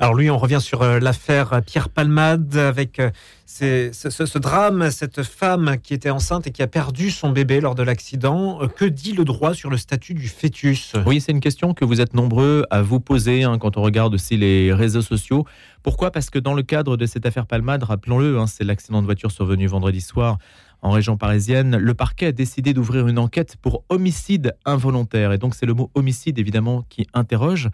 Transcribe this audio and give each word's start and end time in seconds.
Alors 0.00 0.14
lui, 0.14 0.28
on 0.28 0.36
revient 0.36 0.60
sur 0.60 0.82
euh, 0.82 0.98
l'affaire 0.98 1.62
Pierre 1.64 1.88
Palmade 1.88 2.56
avec 2.56 2.98
euh, 2.98 3.10
ce, 3.46 4.38
drame, 4.38 4.90
cette 4.90 5.22
femme 5.22 5.76
qui 5.82 5.94
était 5.94 6.10
enceinte 6.10 6.46
et 6.46 6.50
qui 6.50 6.62
a 6.62 6.66
perdu 6.66 7.10
son 7.10 7.30
bébé 7.30 7.60
lors 7.60 7.74
de 7.74 7.82
l'accident. 7.82 8.60
Euh, 8.60 8.66
que 8.66 8.84
dit 8.84 9.12
le 9.12 9.24
droit 9.24 9.54
sur 9.54 9.70
le 9.70 9.76
statut 9.76 10.12
du 10.12 10.28
fœtus? 10.28 10.94
Oui, 11.06 11.20
c'est 11.20 11.32
une 11.32 11.40
question 11.40 11.74
que 11.74 11.84
vous 11.84 12.00
êtes 12.00 12.12
nombreux 12.12 12.66
à 12.70 12.82
vous 12.82 13.00
poser 13.00 13.44
hein, 13.44 13.56
quand 13.58 13.76
on 13.76 13.82
regarde 13.82 14.12
aussi 14.12 14.36
les 14.36 14.74
réseaux 14.74 15.00
sociaux. 15.00 15.46
Pourquoi? 15.82 16.10
Parce 16.10 16.28
que 16.28 16.38
dans 16.38 16.54
le 16.54 16.62
cadre 16.62 16.96
de 16.96 17.06
cette 17.06 17.24
affaire 17.24 17.46
Palmade, 17.46 17.84
rappelons-le, 17.84 18.38
hein, 18.38 18.46
c'est 18.46 18.64
l'accident 18.64 19.00
de 19.00 19.06
voiture 19.06 19.30
survenu 19.30 19.66
vendredi 19.68 20.00
soir 20.00 20.38
en 20.82 20.90
région 20.90 21.16
parisienne, 21.16 21.78
le 21.78 21.94
parquet 21.94 22.26
a 22.26 22.32
décidé 22.32 22.74
d'ouvrir 22.74 23.08
une 23.08 23.18
enquête 23.18 23.56
pour 23.62 23.84
homicide 23.88 24.54
involontaire. 24.66 25.32
Et 25.32 25.38
donc 25.38 25.54
c'est 25.54 25.64
le 25.64 25.72
mot 25.72 25.90
homicide 25.94 26.38
évidemment 26.38 26.84
qui 26.90 27.06
interroge 27.14 27.70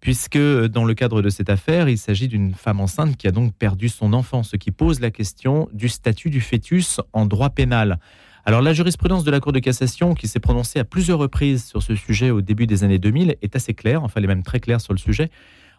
puisque 0.00 0.38
dans 0.38 0.84
le 0.84 0.94
cadre 0.94 1.22
de 1.22 1.28
cette 1.28 1.50
affaire, 1.50 1.88
il 1.88 1.98
s'agit 1.98 2.28
d'une 2.28 2.54
femme 2.54 2.80
enceinte 2.80 3.16
qui 3.16 3.26
a 3.26 3.32
donc 3.32 3.54
perdu 3.54 3.88
son 3.88 4.12
enfant, 4.12 4.42
ce 4.42 4.56
qui 4.56 4.70
pose 4.70 5.00
la 5.00 5.10
question 5.10 5.68
du 5.72 5.88
statut 5.88 6.30
du 6.30 6.40
fœtus 6.40 7.00
en 7.12 7.26
droit 7.26 7.50
pénal. 7.50 7.98
Alors 8.44 8.62
la 8.62 8.72
jurisprudence 8.72 9.24
de 9.24 9.30
la 9.30 9.40
Cour 9.40 9.52
de 9.52 9.58
cassation, 9.58 10.14
qui 10.14 10.28
s'est 10.28 10.38
prononcée 10.38 10.78
à 10.78 10.84
plusieurs 10.84 11.18
reprises 11.18 11.64
sur 11.64 11.82
ce 11.82 11.96
sujet 11.96 12.30
au 12.30 12.42
début 12.42 12.68
des 12.68 12.84
années 12.84 13.00
2000, 13.00 13.36
est 13.42 13.56
assez 13.56 13.74
claire, 13.74 14.04
enfin 14.04 14.14
elle 14.18 14.24
est 14.24 14.28
même 14.28 14.44
très 14.44 14.60
claire 14.60 14.80
sur 14.80 14.92
le 14.92 14.98
sujet. 14.98 15.30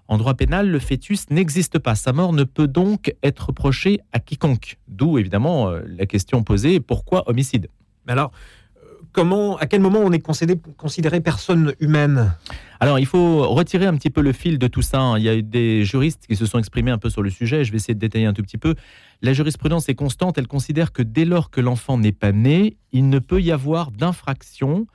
En 0.10 0.18
droit 0.18 0.34
pénal, 0.34 0.70
le 0.70 0.80
fœtus 0.80 1.30
n'existe 1.30 1.80
pas. 1.80 1.96
Sa 1.96 2.14
mort 2.14 2.34
ne 2.34 2.44
peut 2.44 2.68
donc 2.68 3.14
être 3.24 3.48
reprochée 3.48 4.00
à 4.14 4.20
quiconque. 4.20 4.78
D'où 4.88 5.18
évidemment 5.18 5.70
euh, 5.70 5.82
la 5.86 6.06
question 6.06 6.44
posée, 6.44 6.80
pourquoi 6.80 7.30
homicide? 7.30 7.70
Alors, 8.08 8.32
comment, 9.18 9.58
à 9.58 9.66
quel 9.66 9.82
moment 9.82 9.98
on 10.04 10.12
est 10.12 10.20
considéré, 10.20 11.22
personne 11.22 11.74
humaine 11.80 12.36
alors, 12.80 13.00
il 13.00 13.08
faut 13.08 13.50
retirer 13.50 13.88
un 13.88 13.96
petit 13.96 14.12
peu 14.12 14.22
le 14.22 14.32
fil 14.32 14.60
de 14.60 14.68
tout 14.68 14.84
ça. 14.84 15.00
Hein. 15.00 15.18
Il 15.18 15.24
y 15.24 15.30
a 15.30 15.36
eu 15.36 15.42
des 15.42 15.84
juristes 15.84 16.28
qui 16.28 16.36
se 16.36 16.46
sont 16.46 16.60
exprimés 16.60 16.92
un 16.92 17.00
peu 17.00 17.10
sur 17.10 17.24
le 17.24 17.32
sujet. 17.32 17.64
Je 17.64 17.72
vais 17.72 17.78
essayer 17.78 17.96
de 17.96 18.00
détailler 18.00 18.28
un 18.28 18.34
tout 18.34 18.44
petit 18.44 18.60
peu. 18.60 18.76
La 19.24 19.34
jurisprudence 19.34 19.90
est 19.90 19.96
constante. 19.96 20.38
Elle 20.38 20.46
considère 20.46 20.92
que 20.92 21.02
dès 21.02 21.26
lors 21.26 21.50
que 21.50 21.60
l'enfant 21.60 21.98
n'est 21.98 22.12
pas 22.12 22.32
né, 22.32 22.78
il 22.92 23.10
ne 23.10 23.18
peut 23.18 23.42
y 23.42 23.52
avoir 23.52 23.90
d'infraction 23.90 24.86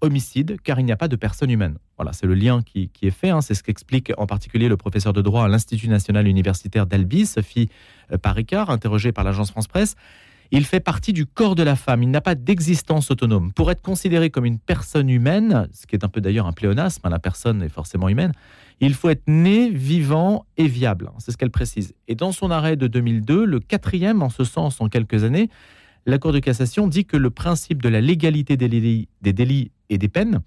homicide, 0.00 0.56
car 0.64 0.80
il 0.80 0.84
n'y 0.84 0.90
a 0.90 0.96
pas 0.96 1.06
de 1.06 1.14
personne 1.14 1.48
humaine. 1.48 1.78
Voilà, 1.96 2.12
c'est 2.12 2.26
le 2.26 2.34
lien 2.34 2.60
qui, 2.60 2.90
est 3.00 3.10
fait. 3.10 3.30
Hein. 3.30 3.40
C'est 3.40 3.54
ce 3.54 3.62
qu'explique 3.62 4.10
en 4.18 4.26
particulier 4.26 4.68
le 4.68 4.76
professeur 4.76 5.12
de 5.12 5.22
droit 5.22 5.44
à 5.44 5.48
l'Institut 5.48 5.86
national 5.86 6.26
universitaire 6.26 6.88
d'Albi, 6.88 7.24
Sophie 7.24 7.68
euh, 8.10 8.18
Paricard, 8.18 8.68
interrogée 8.70 9.12
par 9.12 9.22
l'agence 9.22 9.52
France 9.52 9.68
Presse. 9.68 9.94
Il 10.54 10.66
fait 10.66 10.80
partie 10.80 11.14
du 11.14 11.24
corps 11.24 11.54
de 11.54 11.62
la 11.62 11.76
femme. 11.76 12.02
Il 12.02 12.10
n'a 12.10 12.20
pas 12.20 12.34
d'existence 12.34 13.10
autonome. 13.10 13.52
Pour 13.54 13.70
être 13.70 13.80
considéré 13.80 14.28
comme 14.28 14.44
une 14.44 14.58
personne 14.58 15.08
humaine, 15.08 15.66
ce 15.72 15.86
qui 15.86 15.96
est 15.96 16.04
un 16.04 16.08
peu 16.08 16.20
d'ailleurs 16.20 16.46
un 16.46 16.52
pléonasme, 16.52 17.00
hein, 17.04 17.08
la 17.08 17.18
personne 17.18 17.62
est 17.62 17.70
forcément 17.70 18.10
humaine, 18.10 18.32
il 18.80 18.92
faut 18.92 19.08
être 19.08 19.26
né, 19.26 19.70
vivant 19.70 20.44
et 20.58 20.66
viable. 20.66 21.10
C'est 21.20 21.32
ce 21.32 21.38
qu'elle 21.38 21.50
précise. 21.50 21.94
Et 22.06 22.14
dans 22.14 22.32
son 22.32 22.50
arrêt 22.50 22.76
de 22.76 22.86
2002, 22.86 23.46
le 23.46 23.60
quatrième 23.60 24.22
en 24.22 24.28
ce 24.28 24.44
sens 24.44 24.78
en 24.82 24.90
quelques 24.90 25.24
années, 25.24 25.48
la 26.04 26.18
Cour 26.18 26.32
de 26.32 26.38
cassation 26.38 26.86
dit 26.86 27.06
que 27.06 27.16
le 27.16 27.30
principe 27.30 27.80
de 27.80 27.88
la 27.88 28.02
légalité 28.02 28.58
des 28.58 28.68
délits, 28.68 29.08
des 29.22 29.32
délits 29.32 29.70
et 29.88 29.96
des 29.96 30.08
peines 30.08 30.40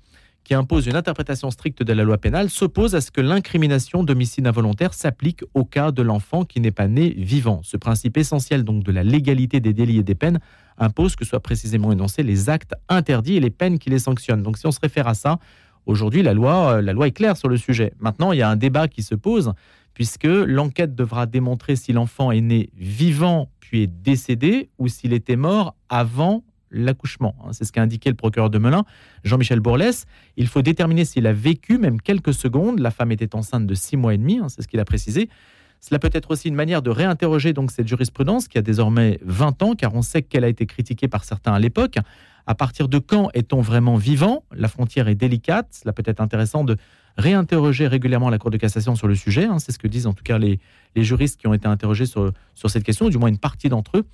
qui 0.46 0.54
impose 0.54 0.86
une 0.86 0.96
interprétation 0.96 1.50
stricte 1.50 1.84
de 1.84 1.92
la 1.92 2.04
loi 2.04 2.20
pénale, 2.20 2.50
s'oppose 2.50 2.96
à 2.96 3.02
ce 3.02 3.12
que 3.12 3.20
l'incrimination 3.20 4.04
d'homicide 4.04 4.46
involontaire 4.46 4.94
s'applique 4.94 5.44
au 5.56 5.66
cas 5.66 5.92
de 5.92 6.04
l'enfant 6.04 6.46
qui 6.46 6.62
n'est 6.62 6.72
pas 6.72 6.88
né 6.88 7.10
vivant. 7.18 7.62
Ce 7.64 7.76
principe 7.76 8.16
essentiel 8.16 8.64
donc 8.64 8.84
de 8.84 8.92
la 8.92 9.04
légalité 9.04 9.60
des 9.60 9.74
délits 9.74 9.98
et 9.98 10.04
des 10.04 10.16
peines 10.16 10.40
impose 10.78 11.16
que 11.16 11.26
soient 11.26 11.42
précisément 11.42 11.92
énoncés 11.92 12.22
les 12.22 12.50
actes 12.50 12.76
interdits 12.90 13.38
et 13.38 13.40
les 13.40 13.50
peines 13.50 13.80
qui 13.80 13.90
les 13.90 14.00
sanctionnent. 14.00 14.44
Donc 14.44 14.58
si 14.58 14.68
on 14.68 14.72
se 14.72 14.80
réfère 14.80 15.08
à 15.08 15.16
ça, 15.16 15.40
aujourd'hui 15.88 16.22
la 16.22 16.36
loi, 16.36 16.76
euh, 16.76 16.82
la 16.82 16.94
loi 16.94 17.08
est 17.08 17.12
claire 17.12 17.38
sur 17.38 17.50
le 17.50 17.58
sujet. 17.58 17.94
Maintenant, 18.00 18.32
il 18.32 18.38
y 18.38 18.44
a 18.44 18.50
un 18.50 18.56
débat 18.56 18.88
qui 18.88 19.02
se 19.02 19.16
pose 19.16 19.52
puisque 19.96 20.26
l'enquête 20.26 20.94
devra 20.94 21.26
démontrer 21.26 21.76
si 21.76 21.92
l'enfant 21.92 22.32
est 22.32 22.42
né 22.42 22.70
vivant 22.76 23.50
puis 23.60 23.84
est 23.84 23.88
décédé 23.88 24.70
ou 24.78 24.90
s'il 24.90 25.14
était 25.14 25.38
mort 25.38 25.76
avant 25.90 26.44
l'accouchement. 26.76 27.36
Hein. 27.44 27.54
C'est 27.54 27.66
ce 27.66 27.72
qu'a 27.72 27.82
indiqué 27.82 28.10
le 28.10 28.16
procureur 28.16 28.50
de 28.50 28.60
Melun, 28.60 28.84
Jean-Michel 29.24 29.60
Bourlès. 29.60 30.06
Il 30.38 30.48
faut 30.48 30.62
déterminer 30.62 31.06
s'il 31.06 31.26
a 31.26 31.34
vécu 31.34 31.78
même 31.78 32.02
quelques 32.02 32.34
secondes. 32.34 32.80
La 32.80 32.92
femme 32.92 33.12
était 33.12 33.34
enceinte 33.36 33.66
de 33.66 33.74
six 33.74 33.98
mois 33.98 34.14
et 34.14 34.18
demi, 34.18 34.38
hein, 34.38 34.50
c'est 34.50 34.62
ce 34.62 34.68
qu'il 34.68 34.80
a 34.80 34.86
précisé. 34.86 35.30
Cela 35.80 36.00
peut 36.00 36.10
être 36.14 36.32
aussi 36.32 36.48
une 36.48 36.56
manière 36.56 36.82
de 36.82 36.90
réinterroger 36.90 37.54
donc 37.54 37.72
cette 37.72 37.88
jurisprudence 37.88 38.48
qui 38.48 38.58
a 38.58 38.62
désormais 38.62 39.20
20 39.24 39.62
ans, 39.64 39.76
car 39.76 39.94
on 39.94 40.02
sait 40.02 40.22
qu'elle 40.22 40.44
a 40.44 40.48
été 40.48 40.66
critiquée 40.66 41.08
par 41.08 41.24
certains 41.24 41.54
à 41.54 41.60
l'époque. 41.60 41.98
À 42.48 42.56
partir 42.56 42.90
de 42.90 43.00
quand 43.00 43.30
est-on 43.34 43.62
vraiment 43.62 43.96
vivant? 43.96 44.44
La 44.52 44.68
frontière 44.68 45.08
est 45.08 45.16
délicate. 45.16 45.68
Cela 45.72 45.94
peut 45.94 46.04
être 46.06 46.22
intéressant 46.22 46.64
de 46.64 46.78
réinterroger 47.18 47.88
régulièrement 47.88 48.30
la 48.30 48.38
Cour 48.38 48.52
de 48.52 48.58
cassation 48.58 48.96
sur 48.96 49.08
le 49.08 49.16
sujet. 49.16 49.46
Hein. 49.46 49.60
C'est 49.60 49.72
ce 49.72 49.80
que 49.80 49.88
disent 49.88 50.08
en 50.08 50.14
tout 50.14 50.24
cas 50.24 50.38
les, 50.38 50.60
juristes 50.96 51.40
qui 51.40 51.48
ont 51.48 51.54
été 51.54 51.68
interrogés 51.68 52.06
sur, 52.06 52.32
sur 52.54 52.70
cette 52.70 52.84
question, 52.84 53.10
du 53.10 53.18
moins 53.18 53.30
une 53.30 53.38
partie 53.38 53.70
d'entre 53.70 53.98
eux. 53.98 54.06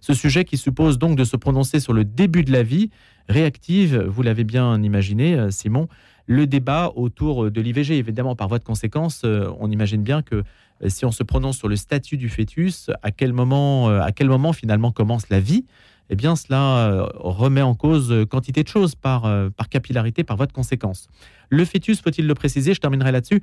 Ce 0.00 0.14
sujet 0.14 0.44
qui 0.44 0.56
suppose 0.56 0.98
donc 0.98 1.16
de 1.16 1.24
se 1.24 1.36
prononcer 1.36 1.80
sur 1.80 1.92
le 1.92 2.04
début 2.04 2.44
de 2.44 2.52
la 2.52 2.62
vie 2.62 2.90
réactive, 3.28 3.98
vous 3.98 4.22
l'avez 4.22 4.44
bien 4.44 4.82
imaginé, 4.82 5.34
euh, 5.34 5.50
Simon, 5.50 5.88
le 6.26 6.46
débat 6.46 6.92
autour 6.94 7.50
de 7.50 7.60
l'IVG. 7.60 7.98
Évidemment, 7.98 8.36
par 8.36 8.48
voie 8.48 8.58
de 8.58 8.64
conséquence, 8.64 9.22
euh, 9.24 9.50
on 9.60 9.70
imagine 9.70 10.02
bien 10.02 10.22
que 10.22 10.36
euh, 10.36 10.88
si 10.88 11.04
on 11.04 11.12
se 11.12 11.22
prononce 11.22 11.58
sur 11.58 11.68
le 11.68 11.76
statut 11.76 12.16
du 12.16 12.28
fœtus, 12.28 12.90
à 13.02 13.10
quel 13.10 13.32
moment, 13.32 13.88
à 13.88 14.12
quel 14.12 14.28
moment 14.28 14.52
finalement 14.52 14.92
commence 14.92 15.28
la 15.28 15.40
vie? 15.40 15.64
Eh 16.10 16.16
bien, 16.16 16.36
cela 16.36 17.06
remet 17.16 17.60
en 17.60 17.74
cause 17.74 18.24
quantité 18.30 18.62
de 18.62 18.68
choses 18.68 18.94
par, 18.94 19.30
par 19.50 19.68
capillarité, 19.68 20.24
par 20.24 20.38
voie 20.38 20.46
de 20.46 20.52
conséquence. 20.52 21.08
Le 21.50 21.66
fœtus, 21.66 22.00
faut-il 22.00 22.26
le 22.26 22.32
préciser, 22.32 22.72
je 22.72 22.80
terminerai 22.80 23.12
là-dessus, 23.12 23.42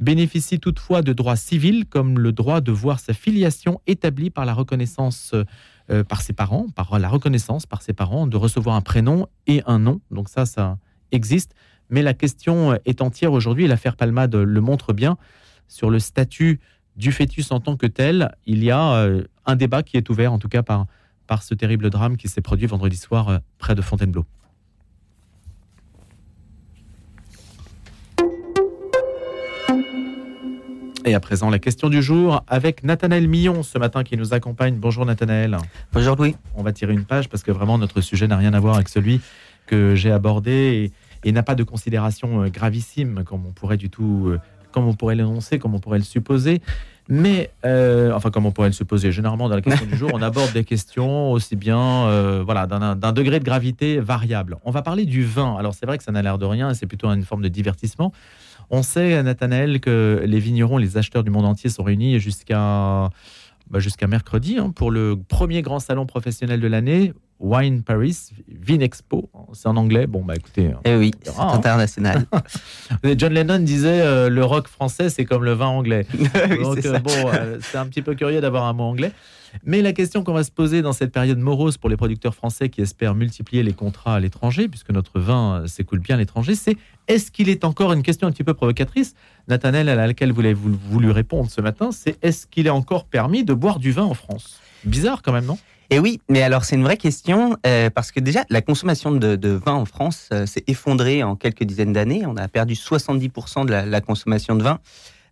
bénéficie 0.00 0.58
toutefois 0.58 1.02
de 1.02 1.12
droits 1.12 1.36
civils 1.36 1.86
comme 1.86 2.18
le 2.18 2.32
droit 2.32 2.60
de 2.60 2.72
voir 2.72 3.00
sa 3.00 3.12
filiation 3.12 3.80
établie 3.86 4.30
par 4.30 4.44
la 4.44 4.54
reconnaissance 4.54 5.34
euh, 5.90 6.02
par 6.02 6.22
ses 6.22 6.32
parents, 6.32 6.66
par 6.74 6.98
la 6.98 7.08
reconnaissance 7.08 7.66
par 7.66 7.82
ses 7.82 7.92
parents, 7.92 8.26
de 8.26 8.36
recevoir 8.36 8.74
un 8.76 8.80
prénom 8.80 9.26
et 9.46 9.62
un 9.66 9.78
nom. 9.78 10.00
Donc 10.10 10.28
ça, 10.28 10.46
ça 10.46 10.78
existe. 11.12 11.54
Mais 11.90 12.02
la 12.02 12.14
question 12.14 12.78
est 12.86 13.02
entière 13.02 13.32
aujourd'hui, 13.32 13.66
l'affaire 13.66 13.96
Palmade 13.96 14.34
le 14.34 14.60
montre 14.60 14.92
bien, 14.92 15.18
sur 15.68 15.90
le 15.90 15.98
statut 15.98 16.60
du 16.96 17.12
fœtus 17.12 17.50
en 17.50 17.60
tant 17.60 17.76
que 17.76 17.86
tel. 17.86 18.34
Il 18.46 18.62
y 18.64 18.70
a 18.70 18.94
euh, 18.94 19.24
un 19.46 19.56
débat 19.56 19.82
qui 19.82 19.96
est 19.96 20.08
ouvert, 20.10 20.32
en 20.32 20.38
tout 20.38 20.48
cas 20.48 20.62
par, 20.62 20.86
ce 21.42 21.54
terrible 21.54 21.90
drame 21.90 22.16
qui 22.16 22.28
s'est 22.28 22.40
produit 22.40 22.66
vendredi 22.66 22.96
soir 22.96 23.28
euh, 23.28 23.38
près 23.58 23.74
de 23.74 23.82
Fontainebleau. 23.82 24.24
Et 31.06 31.14
à 31.14 31.20
présent, 31.20 31.50
la 31.50 31.58
question 31.58 31.90
du 31.90 32.02
jour 32.02 32.42
avec 32.48 32.82
Nathanaël 32.82 33.28
Millon 33.28 33.62
ce 33.62 33.78
matin 33.78 34.04
qui 34.04 34.16
nous 34.16 34.32
accompagne. 34.32 34.76
Bonjour 34.76 35.04
Nathanaël. 35.04 35.58
Bonjour 35.92 36.16
Louis. 36.16 36.34
On 36.54 36.62
va 36.62 36.72
tirer 36.72 36.94
une 36.94 37.04
page 37.04 37.28
parce 37.28 37.42
que 37.42 37.52
vraiment 37.52 37.76
notre 37.76 38.00
sujet 38.00 38.26
n'a 38.26 38.38
rien 38.38 38.54
à 38.54 38.60
voir 38.60 38.76
avec 38.76 38.88
celui 38.88 39.20
que 39.66 39.94
j'ai 39.94 40.10
abordé 40.10 40.90
et, 41.24 41.32
n'a 41.32 41.42
pas 41.42 41.54
de 41.54 41.62
considération 41.62 42.42
euh, 42.42 42.48
gravissime 42.48 43.22
comme 43.24 43.44
on 43.46 43.52
pourrait 43.52 43.76
du 43.76 43.90
tout, 43.90 44.28
euh, 44.28 44.40
comme 44.72 44.86
on 44.86 44.94
pourrait 44.94 45.14
l'énoncer, 45.14 45.58
comme 45.58 45.74
on 45.74 45.78
pourrait 45.78 45.98
le 45.98 46.04
supposer. 46.04 46.62
Mais, 47.10 47.50
euh, 47.66 48.12
enfin, 48.12 48.30
comme 48.30 48.46
on 48.46 48.50
pourrait 48.50 48.68
le 48.68 48.74
supposer, 48.74 49.12
généralement 49.12 49.50
dans 49.50 49.56
la 49.56 49.60
question 49.60 49.84
du 49.84 49.96
jour, 49.96 50.10
on 50.14 50.22
aborde 50.22 50.52
des 50.52 50.64
questions 50.64 51.32
aussi 51.32 51.54
bien, 51.54 52.40
voilà, 52.44 52.66
d'un 52.66 53.12
degré 53.12 53.40
de 53.40 53.44
gravité 53.44 54.00
variable. 54.00 54.56
On 54.64 54.70
va 54.70 54.80
parler 54.80 55.04
du 55.04 55.22
vin. 55.22 55.54
Alors, 55.58 55.74
c'est 55.74 55.84
vrai 55.84 55.98
que 55.98 56.04
ça 56.04 56.12
n'a 56.12 56.22
l'air 56.22 56.38
de 56.38 56.46
rien, 56.46 56.72
c'est 56.72 56.86
plutôt 56.86 57.10
une 57.10 57.24
forme 57.24 57.42
de 57.42 57.48
divertissement. 57.48 58.10
On 58.70 58.82
sait, 58.82 59.22
Nathanaël, 59.22 59.80
que 59.80 60.22
les 60.26 60.38
vignerons, 60.38 60.78
les 60.78 60.96
acheteurs 60.96 61.24
du 61.24 61.30
monde 61.30 61.44
entier 61.44 61.70
sont 61.70 61.82
réunis 61.82 62.18
jusqu'à 62.18 63.10
bah, 63.70 63.78
mercredi 64.08 64.58
hein, 64.58 64.70
pour 64.70 64.90
le 64.90 65.16
premier 65.16 65.62
grand 65.62 65.78
salon 65.78 66.06
professionnel 66.06 66.60
de 66.60 66.66
l'année, 66.66 67.12
Wine 67.44 67.82
Paris, 67.82 68.30
Vinexpo. 68.48 69.28
C'est 69.52 69.68
en 69.68 69.76
anglais. 69.76 70.06
Bon, 70.06 70.24
bah 70.24 70.34
écoutez. 70.34 70.70
Eh 70.86 70.96
oui, 70.96 71.10
c'est 71.22 71.38
hein. 71.38 71.48
international. 71.52 72.24
John 73.18 73.34
Lennon 73.34 73.58
disait 73.58 74.00
euh, 74.00 74.30
le 74.30 74.42
rock 74.42 74.66
français, 74.66 75.10
c'est 75.10 75.26
comme 75.26 75.44
le 75.44 75.52
vin 75.52 75.66
anglais. 75.66 76.06
Donc, 76.62 76.84
euh, 76.86 76.98
bon, 77.00 77.30
euh, 77.34 77.58
c'est 77.60 77.76
un 77.76 77.86
petit 77.86 78.00
peu 78.00 78.14
curieux 78.14 78.40
d'avoir 78.40 78.64
un 78.64 78.72
mot 78.72 78.84
anglais. 78.84 79.12
Mais 79.62 79.82
la 79.82 79.92
question 79.92 80.24
qu'on 80.24 80.32
va 80.32 80.42
se 80.42 80.50
poser 80.50 80.80
dans 80.80 80.94
cette 80.94 81.12
période 81.12 81.38
morose 81.38 81.76
pour 81.76 81.90
les 81.90 81.98
producteurs 81.98 82.34
français 82.34 82.70
qui 82.70 82.80
espèrent 82.80 83.14
multiplier 83.14 83.62
les 83.62 83.74
contrats 83.74 84.14
à 84.14 84.20
l'étranger, 84.20 84.66
puisque 84.66 84.90
notre 84.90 85.20
vin 85.20 85.64
s'écoule 85.66 86.00
bien 86.00 86.16
à 86.16 86.18
l'étranger, 86.18 86.54
c'est 86.54 86.76
est-ce 87.08 87.30
qu'il 87.30 87.50
est 87.50 87.64
encore 87.64 87.92
une 87.92 88.02
question 88.02 88.26
un 88.26 88.32
petit 88.32 88.42
peu 88.42 88.54
provocatrice, 88.54 89.14
Nathanel, 89.46 89.88
à 89.90 89.94
laquelle 89.94 90.32
vous 90.32 90.40
avez 90.40 90.54
voulu 90.54 91.10
répondre 91.10 91.50
ce 91.50 91.60
matin, 91.60 91.90
c'est 91.92 92.16
est-ce 92.22 92.46
qu'il 92.46 92.66
est 92.66 92.70
encore 92.70 93.04
permis 93.04 93.44
de 93.44 93.54
boire 93.54 93.78
du 93.78 93.92
vin 93.92 94.02
en 94.02 94.14
France? 94.14 94.60
Bizarre 94.84 95.22
quand 95.22 95.32
même, 95.32 95.44
non? 95.44 95.58
Et 95.90 95.98
oui, 95.98 96.20
mais 96.28 96.42
alors 96.42 96.64
c'est 96.64 96.76
une 96.76 96.82
vraie 96.82 96.96
question 96.96 97.56
euh, 97.66 97.90
parce 97.90 98.10
que 98.10 98.20
déjà 98.20 98.44
la 98.48 98.62
consommation 98.62 99.12
de, 99.12 99.48
vin 99.50 99.74
en 99.74 99.84
France 99.84 100.28
euh, 100.32 100.46
s'est 100.46 100.64
effondrée 100.66 101.22
en 101.22 101.36
quelques 101.36 101.64
dizaines 101.64 101.92
d'années. 101.92 102.24
On 102.26 102.36
a 102.36 102.48
perdu 102.48 102.74
70% 102.74 103.66
de 103.66 103.70
la, 103.70 104.00
consommation 104.00 104.56
de 104.56 104.62
vin 104.62 104.78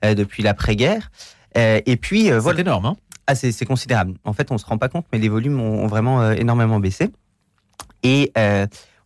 euh, 0.05 0.15
depuis 0.15 0.43
l'après-guerre. 0.43 1.11
et 1.55 1.97
puis 1.97 2.31
c'est 2.41 2.59
énorme, 2.59 2.87
hein 2.87 2.97
ah, 3.27 3.35
c'est 3.35 3.65
considérable. 3.65 4.15
En 4.25 4.33
fait, 4.33 4.51
on 4.51 4.59
se 4.59 4.67
rend 4.67 4.79
pas 4.79 4.89
compte, 4.89 5.07
mais 5.13 5.19
les 5.19 5.29
volumes 5.29 5.61
ont, 5.61 5.87
vraiment 5.87 6.33
énormément 6.33 6.81
baissé. 6.81 7.11
Et 8.03 8.33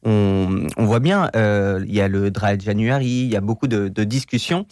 on, 0.03 0.67
voit 0.79 1.01
bien, 1.01 1.31
il 1.35 1.95
y 1.95 2.01
a 2.01 2.09
le 2.09 2.31
Dry 2.31 2.59
January, 2.59 3.07
il 3.07 3.29
y 3.31 3.37
a 3.37 3.43
beaucoup 3.43 3.69
de, 3.69 4.05
discussions 4.05 4.67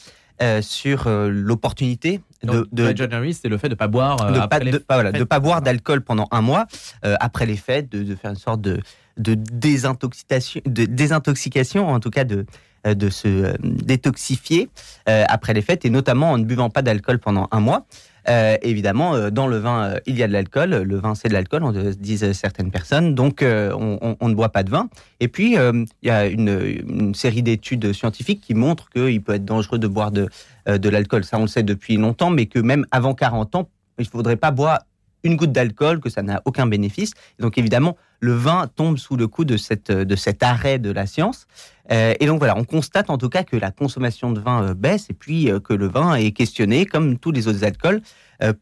sur 0.63 1.09
l'opportunité 1.09 2.21
de, 2.45 2.69
de 2.73 2.97
January, 2.97 3.35
c'est 3.35 3.49
le 3.49 3.59
fait 3.59 3.69
de 3.69 3.75
pas 3.75 3.89
boire 3.89 4.17
de 4.33 4.47
pas, 4.47 4.61
de, 4.61 4.79
pas, 4.79 5.13
de 5.13 5.25
pas 5.25 5.41
boire 5.41 5.63
d'alcool 5.63 6.03
pendant 6.03 6.29
un 6.31 6.41
mois 6.41 6.67
après 7.03 7.47
les 7.47 7.57
fêtes, 7.57 7.91
de, 7.91 8.15
faire 8.15 8.31
une 8.31 8.37
sorte 8.37 8.61
de, 8.61 8.81
de 9.19 9.35
désintoxication, 9.35 10.61
de 10.67 10.85
désintoxication, 10.85 11.89
en 11.89 12.01
tout 12.01 12.11
cas 12.11 12.25
de 12.25 12.47
de 12.85 13.09
se 13.09 13.57
détoxifier 13.63 14.69
après 15.07 15.55
les 15.55 15.63
fêtes 15.63 15.85
et 15.85 15.91
notamment 15.91 16.33
en 16.33 16.39
ne 16.39 16.45
buvant 16.45 16.71
pas 16.71 16.83
d'alcool 16.83 17.19
pendant 17.19 17.49
un 17.51 17.61
mois. 17.61 17.87
Euh, 18.29 18.57
évidemment, 18.63 19.15
euh, 19.15 19.31
dans 19.31 19.47
le 19.47 19.59
vin, 19.59 19.85
euh, 19.85 19.99
il 20.07 20.17
y 20.17 20.23
a 20.23 20.27
de 20.27 20.33
l'alcool. 20.33 20.71
Le 20.71 20.97
vin, 20.97 21.15
c'est 21.15 21.29
de 21.29 21.35
l'alcool, 21.35 21.63
on 21.63 21.73
disent 21.73 22.33
certaines 22.33 22.71
personnes. 22.71 23.15
Donc, 23.15 23.43
on, 23.43 24.29
ne 24.29 24.35
boit 24.35 24.49
pas 24.51 24.63
de 24.63 24.71
vin. 24.71 24.89
Et 25.21 25.29
puis, 25.29 25.57
il 25.57 25.87
y 26.03 26.11
a 26.11 26.27
une, 26.27 27.15
série 27.15 27.43
d'études 27.43 27.93
scientifiques 27.93 28.41
qui 28.41 28.55
montrent 28.55 28.89
qu'il 28.91 29.23
peut 29.23 29.35
être 29.35 29.45
dangereux 29.45 29.79
de 29.79 29.87
boire 29.87 30.11
de, 30.11 30.29
de 30.67 30.89
l'alcool. 30.89 31.25
Ça, 31.25 31.39
on 31.39 31.43
le 31.43 31.49
sait 31.49 31.63
depuis 31.63 31.97
longtemps, 31.97 32.31
mais 32.31 32.47
que 32.47 32.59
même 32.59 32.87
avant 32.91 33.15
40 33.15 33.55
ans, 33.57 33.69
il 33.99 34.05
ne 34.05 34.09
faudrait 34.09 34.37
pas 34.37 34.51
boire 34.51 34.81
une 35.25 35.37
goutte 35.37 35.53
d'alcool, 35.53 36.01
que 36.01 36.11
ça 36.11 36.23
n'a 36.23 36.43
aucun 36.45 36.67
bénéfice. 36.67 37.13
Donc 37.39 37.59
évidemment, 37.59 37.97
le 38.21 38.33
vin 38.33 38.69
tombe 38.75 38.99
sous 38.99 39.17
le 39.17 39.27
coup 39.27 39.45
de, 39.45 39.57
cette, 39.57 39.91
de 39.91 40.17
cet 40.17 40.43
arrêt 40.43 40.79
de 40.79 40.91
la 40.91 41.07
science. 41.07 41.47
et 41.91 42.27
donc 42.27 42.39
voilà, 42.39 42.57
on 42.57 42.65
constate 42.65 43.11
en 43.11 43.19
tout 43.19 43.29
cas 43.29 43.43
que 43.43 43.57
la 43.57 43.71
consommation 43.71 44.33
de 44.33 44.41
vin 44.41 44.75
baisse 44.75 45.11
et 45.11 45.15
puis 45.15 45.51
que 45.63 45.75
le 45.75 45.89
vin 45.89 46.15
est 46.15 46.31
questionné, 46.31 46.87
comme 46.87 47.19
tous 47.19 47.33
les 47.33 47.49
autres 47.49 47.65
alcools, 47.65 48.01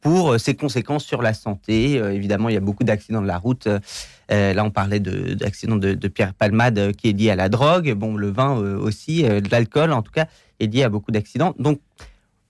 pour 0.00 0.40
ses 0.40 0.54
conséquences 0.54 1.04
sur 1.04 1.22
la 1.22 1.32
santé. 1.32 1.94
évidemment, 1.94 2.48
il 2.48 2.54
y 2.54 2.58
a 2.58 2.60
beaucoup 2.60 2.84
d'accidents 2.84 3.22
de 3.22 3.26
la 3.28 3.38
route. 3.38 3.68
là, 4.28 4.64
on 4.64 4.70
parlait 4.70 5.00
d'accidents 5.00 5.76
de, 5.76 5.94
de, 5.94 6.08
Pierre 6.08 6.34
Palmade 6.34 6.92
qui 6.96 7.10
est 7.10 7.12
lié 7.12 7.30
à 7.30 7.36
la 7.36 7.48
drogue. 7.48 7.92
Bon, 7.94 8.16
le 8.16 8.30
vin 8.30 8.56
aussi, 8.56 9.24
l'alcool 9.50 9.92
en 9.92 10.02
tout 10.02 10.12
cas, 10.12 10.26
est 10.58 10.66
lié 10.66 10.82
à 10.82 10.88
beaucoup 10.88 11.12
d'accidents. 11.12 11.54
Donc, 11.58 11.80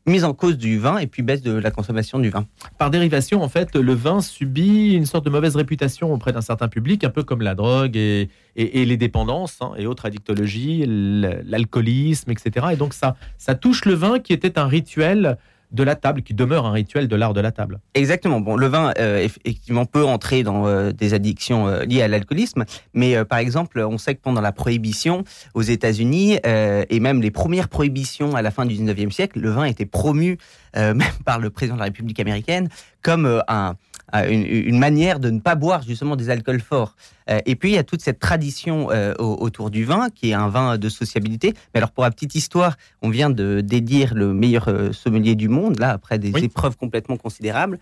mise 0.06 0.24
en 0.24 0.34
cause 0.34 0.58
du 0.58 0.78
vin 0.78 0.98
et 0.98 1.06
puis 1.06 1.22
baisse 1.22 1.42
de 1.42 1.52
la 1.52 1.70
consommation 1.70 2.18
du 2.18 2.30
vin. 2.30 2.46
Par 2.78 2.90
dérivation, 2.90 3.42
en 3.42 3.48
fait, 3.48 3.76
le 3.76 3.92
vin 3.92 4.20
subit 4.20 4.94
une 4.94 5.06
sorte 5.06 5.24
de 5.24 5.30
mauvaise 5.30 5.54
réputation 5.56 6.12
auprès 6.12 6.32
d'un 6.32 6.40
certain 6.40 6.68
public, 6.68 7.04
un 7.04 7.10
peu 7.10 7.22
comme 7.22 7.42
la 7.42 7.54
drogue 7.54 7.96
et, 7.96 8.28
et, 8.56 8.84
les 8.84 8.96
dépendances 8.96 9.58
hein, 9.60 9.72
et 9.76 9.86
autres 9.86 10.06
addictologies, 10.06 10.84
l'alcoolisme, 10.86 12.30
etc. 12.30 12.66
Et 12.72 12.76
donc 12.76 12.94
ça, 12.94 13.16
ça 13.38 13.54
touche 13.54 13.84
le 13.84 13.94
vin 13.94 14.18
qui 14.18 14.32
était 14.32 14.58
un 14.58 14.66
rituel 14.66 15.38
de 15.72 15.82
la 15.82 15.96
table, 15.96 16.22
qui 16.22 16.34
demeure 16.34 16.66
un 16.66 16.72
rituel 16.72 17.08
de 17.08 17.16
l'art 17.16 17.34
de 17.34 17.40
la 17.40 17.50
table. 17.50 17.80
Exactement. 17.94 18.40
Bon, 18.40 18.56
le 18.56 18.66
vin, 18.66 18.92
euh, 18.98 19.18
effectivement, 19.18 19.86
peut 19.86 20.04
entrer 20.04 20.42
dans 20.42 20.66
euh, 20.66 20.92
des 20.92 21.14
addictions 21.14 21.66
euh, 21.66 21.84
liées 21.84 22.02
à 22.02 22.08
l'alcoolisme, 22.08 22.64
mais 22.94 23.24
par 23.24 23.38
exemple, 23.38 23.80
on 23.80 23.98
sait 23.98 24.14
que 24.14 24.20
pendant 24.20 24.40
la 24.40 24.52
prohibition 24.52 25.24
aux 25.54 25.62
États-Unis 25.62 26.38
et 26.44 27.00
même 27.00 27.22
les 27.22 27.30
premières 27.30 27.68
prohibitions 27.68 28.34
à 28.34 28.42
la 28.42 28.50
fin 28.50 28.66
du 28.66 28.74
19e 28.74 29.10
siècle, 29.10 29.40
le 29.40 29.50
vin 29.50 29.64
était 29.64 29.86
promu 29.86 30.38
même 30.76 31.02
par 31.24 31.38
le 31.38 31.50
président 31.50 31.74
de 31.74 31.80
la 31.80 31.86
République 31.86 32.20
américaine 32.20 32.68
comme 33.02 33.42
un 33.48 33.74
une, 34.12 34.78
manière 34.78 35.20
de 35.20 35.30
ne 35.30 35.40
pas 35.40 35.54
boire 35.54 35.82
justement 35.82 36.16
des 36.16 36.30
alcools 36.30 36.60
forts. 36.60 36.94
Euh, 37.30 37.38
et 37.46 37.56
puis 37.56 37.70
il 37.70 37.74
y 37.74 37.78
a 37.78 37.84
toute 37.84 38.02
cette 38.02 38.18
tradition 38.18 38.90
euh, 38.90 39.14
autour 39.18 39.70
du 39.70 39.84
vin, 39.84 40.08
qui 40.10 40.30
est 40.30 40.34
un 40.34 40.48
vin 40.48 40.76
de 40.76 40.88
sociabilité. 40.88 41.54
Mais 41.72 41.78
alors 41.78 41.92
pour 41.92 42.04
la 42.04 42.10
petite 42.10 42.34
histoire, 42.34 42.76
on 43.00 43.08
vient 43.08 43.30
de 43.30 43.60
dédire 43.60 44.14
le 44.14 44.34
meilleur 44.34 44.68
euh, 44.68 44.92
sommelier 44.92 45.34
du 45.34 45.48
monde, 45.48 45.78
là, 45.78 45.90
après 45.90 46.18
des 46.18 46.32
épreuves 46.44 46.76
complètement 46.76 47.16
considérables. 47.16 47.78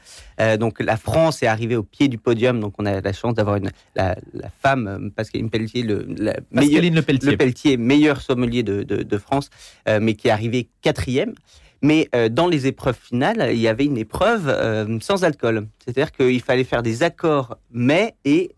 donc 0.59 0.81
la 0.81 0.97
France 0.97 1.43
est 1.43 1.47
arrivée 1.47 1.77
au 1.77 1.83
pied 1.83 2.09
du 2.09 2.19
podium, 2.19 2.61
donc 2.61 2.75
on 2.79 2.87
a 2.87 3.01
la 3.01 3.13
chance 3.13 3.35
d'avoir 3.35 3.59
la, 3.97 4.17
la, 4.35 4.51
femme, 4.63 5.11
Pascaline 5.15 5.51
Pelletier, 5.51 5.83
le, 5.83 6.07
Pascaline 6.55 6.95
le, 6.95 7.03
Pelletier. 7.03 7.31
le 7.31 7.37
Pelletier, 7.37 7.77
meilleur 7.77 8.21
sommelier 8.21 8.63
de, 8.63 8.83
de, 8.83 9.03
de 9.03 9.19
France, 9.19 9.51
mais 9.87 10.15
qui 10.15 10.29
est 10.29 10.31
arrivé 10.31 10.69
quatrième. 10.83 11.35
Mais 11.83 12.09
euh, 12.15 12.29
dans 12.29 12.47
les 12.47 12.67
épreuves 12.67 12.99
finales, 13.01 13.51
il 13.53 13.59
y 13.59 13.69
avait 13.69 13.87
une 13.87 13.97
épreuve 13.97 14.49
euh, 14.49 14.99
sans 15.01 15.25
alcool. 15.25 15.67
C'est-à-dire 15.85 16.13
qu'il 16.13 16.41
fallait 16.43 16.65
faire 16.65 16.83
des 16.83 17.03
accords 17.03 17.57
mets 17.73 18.15
et 18.25 18.53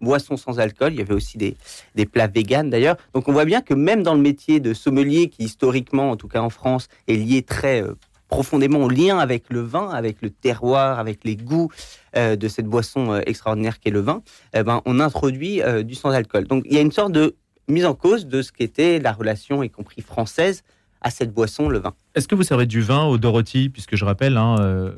boissons 0.00 0.36
sans 0.36 0.58
alcool. 0.60 0.92
Il 0.92 0.98
y 0.98 1.02
avait 1.02 1.14
aussi 1.14 1.38
des, 1.38 2.06
plats 2.06 2.26
véganes 2.26 2.68
d'ailleurs. 2.68 2.96
Donc 3.14 3.28
on 3.28 3.32
voit 3.32 3.46
bien 3.46 3.62
que 3.62 3.72
même 3.72 4.02
dans 4.02 4.14
le 4.14 4.20
métier 4.20 4.60
de 4.60 4.74
sommelier, 4.74 5.28
qui 5.28 5.44
historiquement, 5.44 6.10
en 6.10 6.16
tout 6.16 6.28
cas 6.28 6.42
en 6.42 6.50
France, 6.50 6.88
est 7.08 7.14
lié 7.14 7.42
très 7.42 7.82
euh, 7.82 7.94
profondément 8.28 8.80
au 8.80 8.90
lien 8.90 9.18
avec 9.18 9.44
le 9.48 9.60
vin, 9.60 9.88
avec 9.88 10.20
le 10.20 10.28
terroir, 10.30 10.98
avec 10.98 11.24
les 11.24 11.36
goûts 11.36 11.70
de 12.16 12.48
cette 12.48 12.66
boisson 12.66 13.20
extraordinaire 13.26 13.78
qu'est 13.78 13.90
le 13.90 14.00
vin, 14.00 14.22
eh 14.54 14.62
ben, 14.62 14.80
on 14.86 15.00
introduit 15.00 15.60
du 15.84 15.94
sans-alcool. 15.94 16.48
Donc 16.48 16.64
il 16.66 16.74
y 16.74 16.78
a 16.78 16.80
une 16.80 16.90
sorte 16.90 17.12
de 17.12 17.36
mise 17.68 17.84
en 17.84 17.94
cause 17.94 18.26
de 18.26 18.42
ce 18.42 18.52
qu'était 18.52 18.98
la 18.98 19.12
relation, 19.12 19.62
y 19.62 19.70
compris 19.70 20.02
française, 20.02 20.62
à 21.06 21.10
cette 21.10 21.32
boisson, 21.32 21.68
le 21.68 21.78
vin. 21.78 21.94
Est-ce 22.16 22.26
que 22.26 22.34
vous 22.34 22.42
servez 22.42 22.66
du 22.66 22.80
vin 22.80 23.04
au 23.04 23.16
Dorothy 23.16 23.68
Puisque 23.68 23.94
je 23.94 24.04
rappelle, 24.04 24.36
hein, 24.36 24.56
euh, 24.58 24.90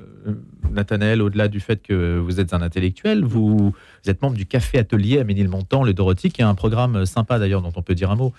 Nathanaël, 0.70 1.20
au-delà 1.20 1.49
du 1.49 1.60
fait 1.60 1.82
que 1.82 2.19
vous 2.19 2.40
êtes 2.40 2.55
un 2.55 2.62
intellectuel, 2.62 3.25
vous, 3.25 3.75
êtes 4.06 4.22
membre 4.22 4.34
du 4.34 4.46
Café 4.46 4.78
Atelier 4.78 5.19
à 5.19 5.25
Ménilmontant, 5.25 5.84
le 5.84 5.93
Dorothy, 5.93 6.31
qui 6.31 6.40
est 6.40 6.46
un 6.46 6.55
programme 6.55 7.05
sympa 7.05 7.38
d'ailleurs 7.38 7.60
dont 7.60 7.75
on 7.76 7.82
peut 7.82 7.94
dire 7.94 8.10
un 8.10 8.16
mot. 8.16 8.32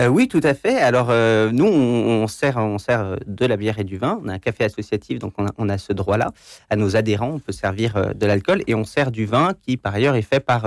Euh, 0.00 0.06
oui, 0.06 0.26
tout 0.26 0.40
à 0.42 0.54
fait. 0.54 0.78
Alors, 0.78 1.08
euh, 1.10 1.50
nous, 1.52 1.66
on, 1.66 2.26
sert, 2.28 2.56
on 2.56 2.78
sert 2.78 3.16
de 3.26 3.44
la 3.44 3.58
bière 3.58 3.78
et 3.78 3.84
du 3.84 3.98
vin. 3.98 4.18
On 4.24 4.28
a 4.28 4.32
un 4.32 4.38
café 4.38 4.64
associatif, 4.64 5.18
donc 5.18 5.34
on 5.36 5.44
a, 5.44 5.50
on 5.58 5.68
a 5.68 5.76
ce 5.76 5.92
droit-là. 5.92 6.30
À 6.70 6.76
nos 6.76 6.96
adhérents, 6.96 7.32
on 7.34 7.38
peut 7.40 7.52
servir 7.52 8.14
de 8.14 8.26
l'alcool 8.26 8.62
et 8.66 8.74
on 8.74 8.84
sert 8.84 9.10
du 9.10 9.26
vin 9.26 9.52
qui, 9.66 9.76
par 9.76 9.94
ailleurs, 9.94 10.14
est 10.14 10.22
fait 10.22 10.40
par 10.40 10.64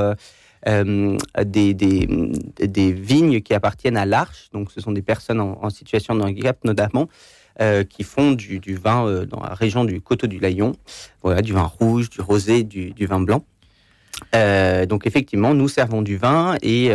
euh, 0.67 1.17
des, 1.43 1.75
des, 1.75 2.91
vignes 2.91 3.41
qui 3.41 3.53
appartiennent 3.53 3.97
à 3.97 4.05
l'Arche. 4.05 4.49
Donc, 4.51 4.71
ce 4.71 4.81
sont 4.81 4.91
des 4.91 5.03
personnes 5.03 5.39
en, 5.39 5.69
situation 5.69 6.15
de 6.15 6.21
handicap, 6.21 6.57
notamment, 6.63 7.07
euh, 7.61 7.83
qui 7.83 8.03
font 8.03 8.31
du, 8.31 8.59
vin 8.75 9.05
euh, 9.05 9.25
dans 9.25 9.41
la 9.41 9.53
région 9.53 9.85
du 9.85 10.01
Coteau 10.01 10.25
du 10.25 10.39
Layon. 10.39 10.75
Voilà, 11.21 11.43
du 11.43 11.53
vin 11.53 11.63
rouge, 11.63 12.09
du 12.09 12.19
rosé, 12.21 12.63
du, 12.63 13.05
vin 13.05 13.19
blanc. 13.19 13.45
donc, 14.87 15.05
effectivement, 15.05 15.53
nous 15.53 15.67
servons 15.67 16.01
du 16.01 16.17
vin 16.17 16.55
et 16.63 16.91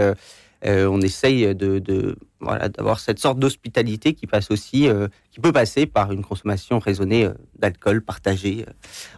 on 0.65 1.01
essaye 1.01 1.55
de, 1.55 2.17
voilà, 2.41 2.69
d'avoir 2.69 2.99
cette 2.99 3.21
sorte 3.21 3.39
d'hospitalité 3.39 4.15
qui 4.15 4.27
passe 4.27 4.51
aussi, 4.51 4.89
qui 5.31 5.41
peut 5.41 5.53
passer 5.53 5.87
par 5.87 6.11
une 6.11 6.25
consommation 6.25 6.81
raisonnée 6.81 7.29
d'alcool 7.57 8.03
partagée 8.03 8.67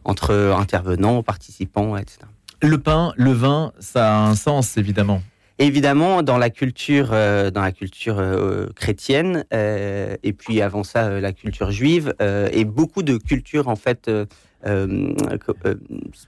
entre 0.05 0.35
intervenants, 0.35 1.23
participants, 1.23 1.97
etc. 1.97 2.27
Le 2.64 2.79
pain, 2.79 3.12
le 3.17 3.32
vin, 3.32 3.73
ça 3.81 4.17
a 4.17 4.20
un 4.20 4.37
sens 4.37 4.76
évidemment. 4.76 5.20
Évidemment, 5.59 6.23
dans 6.23 6.38
la 6.38 6.49
culture, 6.49 7.11
euh, 7.12 7.50
dans 7.50 7.61
la 7.61 7.73
culture 7.73 8.20
euh, 8.20 8.69
chrétienne, 8.76 9.44
euh, 9.53 10.17
et 10.23 10.32
puis 10.32 10.62
avant 10.62 10.85
ça, 10.85 11.20
la 11.20 11.32
culture 11.32 11.73
juive, 11.73 12.14
et 12.20 12.65
beaucoup 12.65 13.03
de 13.03 13.17
cultures 13.17 13.67
en 13.67 13.75
fait 13.75 14.08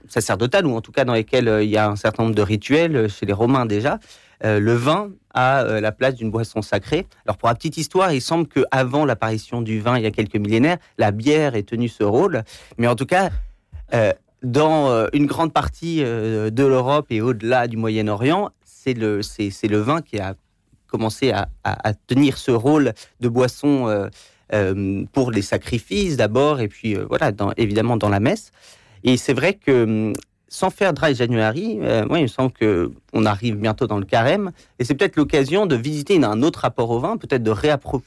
sacerdotales, 0.09 0.65
ou 0.65 0.75
en 0.75 0.81
tout 0.81 0.91
cas 0.91 1.05
dans 1.05 1.13
lesquelles 1.13 1.59
il 1.63 1.69
y 1.69 1.77
a 1.77 1.89
un 1.89 1.95
certain 1.95 2.23
nombre 2.23 2.35
de 2.35 2.41
rituels, 2.41 3.09
chez 3.09 3.25
les 3.25 3.33
Romains 3.33 3.65
déjà, 3.65 3.99
le 4.43 4.73
vin 4.73 5.11
a 5.33 5.79
la 5.79 5.91
place 5.93 6.15
d'une 6.15 6.31
boisson 6.31 6.61
sacrée. 6.61 7.07
Alors 7.25 7.37
pour 7.37 7.47
la 7.47 7.55
petite 7.55 7.77
histoire, 7.77 8.11
il 8.11 8.21
semble 8.21 8.47
qu'avant 8.47 9.05
l'apparition 9.05 9.61
du 9.61 9.79
vin, 9.79 9.97
il 9.97 10.03
y 10.03 10.07
a 10.07 10.11
quelques 10.11 10.35
millénaires, 10.35 10.77
la 10.97 11.11
bière 11.11 11.55
ait 11.55 11.63
tenu 11.63 11.87
ce 11.87 12.03
rôle, 12.03 12.43
mais 12.77 12.87
en 12.87 12.95
tout 12.95 13.05
cas, 13.05 13.29
dans 14.43 14.89
euh, 14.89 15.07
une 15.13 15.25
grande 15.25 15.53
partie 15.53 16.03
euh, 16.03 16.49
de 16.49 16.63
l'Europe 16.63 17.07
et 17.09 17.21
au-delà 17.21 17.67
du 17.67 17.77
Moyen-Orient, 17.77 18.51
c'est 18.63 18.93
le, 18.93 19.21
c'est, 19.21 19.51
le 19.67 19.79
vin 19.79 20.01
qui 20.01 20.19
a 20.19 20.35
commencé 20.87 21.31
à, 21.31 21.47
tenir 22.07 22.37
ce 22.37 22.51
rôle 22.51 22.93
de 23.19 23.27
boisson 23.27 24.07
euh, 24.53 25.03
pour 25.11 25.31
les 25.31 25.41
sacrifices 25.41 26.15
d'abord, 26.15 26.61
et 26.61 26.67
puis 26.67 26.93
voilà, 26.93 27.31
évidemment 27.57 27.97
dans 27.97 28.09
la 28.09 28.19
messe. 28.19 28.51
Et 29.03 29.17
c'est 29.17 29.33
vrai 29.33 29.55
que 29.55 29.83
hum, 29.83 30.13
sans 30.47 30.69
faire 30.69 30.93
Dry 30.93 31.15
January, 31.15 31.79
euh, 31.81 32.05
moi, 32.05 32.19
il 32.19 32.23
me 32.23 32.27
semble 32.27 32.51
qu'on 32.53 33.25
arrive 33.25 33.55
bientôt 33.57 33.87
dans 33.87 33.97
le 33.97 34.05
carême, 34.05 34.51
et 34.79 34.83
c'est 34.83 34.95
peut-être 34.95 35.15
l'occasion 35.15 35.65
de 35.65 35.75
visiter 35.75 36.23
un 36.23 36.43
autre 36.43 36.59
rapport 36.59 36.89
au 36.91 36.99
vin, 36.99 37.17
peut-être 37.17 37.43
de, 37.43 37.53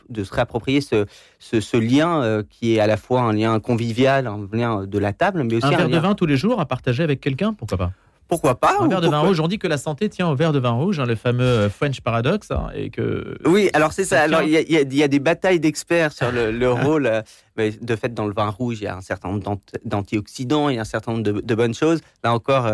de, 0.08 0.24
se 0.24 0.34
réapproprier 0.34 0.80
ce, 0.80 1.06
ce, 1.38 1.76
lien 1.76 2.22
euh, 2.22 2.42
qui 2.48 2.76
est 2.76 2.80
à 2.80 2.86
la 2.86 2.96
fois 2.96 3.22
un 3.22 3.32
lien 3.32 3.58
convivial, 3.60 4.26
un 4.26 4.48
lien 4.52 4.86
de 4.86 4.98
la 4.98 5.12
table, 5.12 5.44
mais 5.44 5.56
aussi 5.56 5.66
un, 5.66 5.72
un 5.72 5.76
verre 5.76 5.88
de 5.88 5.98
vin 5.98 6.14
tous 6.14 6.26
les 6.26 6.36
jours 6.36 6.60
à 6.60 6.66
partager 6.66 7.02
avec 7.02 7.20
quelqu'un, 7.20 7.52
pourquoi 7.52 7.78
pas? 7.78 7.92
Pourquoi 8.28 8.60
pas 8.60 8.76
Un 8.80 8.88
verre 8.88 9.00
de 9.00 9.08
vin 9.08 9.20
rouge. 9.20 9.40
On 9.40 9.48
dit 9.48 9.58
que 9.58 9.66
la 9.66 9.78
santé 9.78 10.08
tient 10.08 10.28
au 10.28 10.36
verre 10.36 10.52
de 10.52 10.58
vin 10.58 10.70
rouge, 10.70 11.00
hein, 11.00 11.06
le 11.06 11.16
fameux 11.16 11.44
euh, 11.44 11.70
French 11.70 12.00
paradoxe, 12.00 12.50
hein, 12.50 12.68
et 12.74 12.90
que. 12.90 13.36
Oui, 13.46 13.70
alors 13.72 13.92
c'est 13.92 14.04
ça. 14.04 14.22
Alors 14.22 14.42
il 14.42 14.52
y, 14.52 15.02
a 15.02 15.08
des 15.08 15.18
batailles 15.18 15.60
d'experts 15.60 16.12
sur 16.12 16.30
le, 16.30 16.70
rôle. 16.70 17.06
Euh, 17.06 17.22
de 17.56 17.96
fait, 17.96 18.14
dans 18.14 18.26
le 18.26 18.32
vin 18.32 18.50
rouge, 18.50 18.78
il 18.80 18.84
y 18.84 18.86
a 18.86 18.96
un 18.96 19.00
certain 19.00 19.30
nombre 19.30 19.58
d'antioxydants, 19.84 20.68
il 20.68 20.76
y 20.76 20.78
a 20.78 20.82
un 20.82 20.84
certain 20.84 21.12
nombre 21.12 21.24
de, 21.24 21.54
bonnes 21.54 21.74
choses. 21.74 22.00
Là 22.22 22.32
encore. 22.32 22.70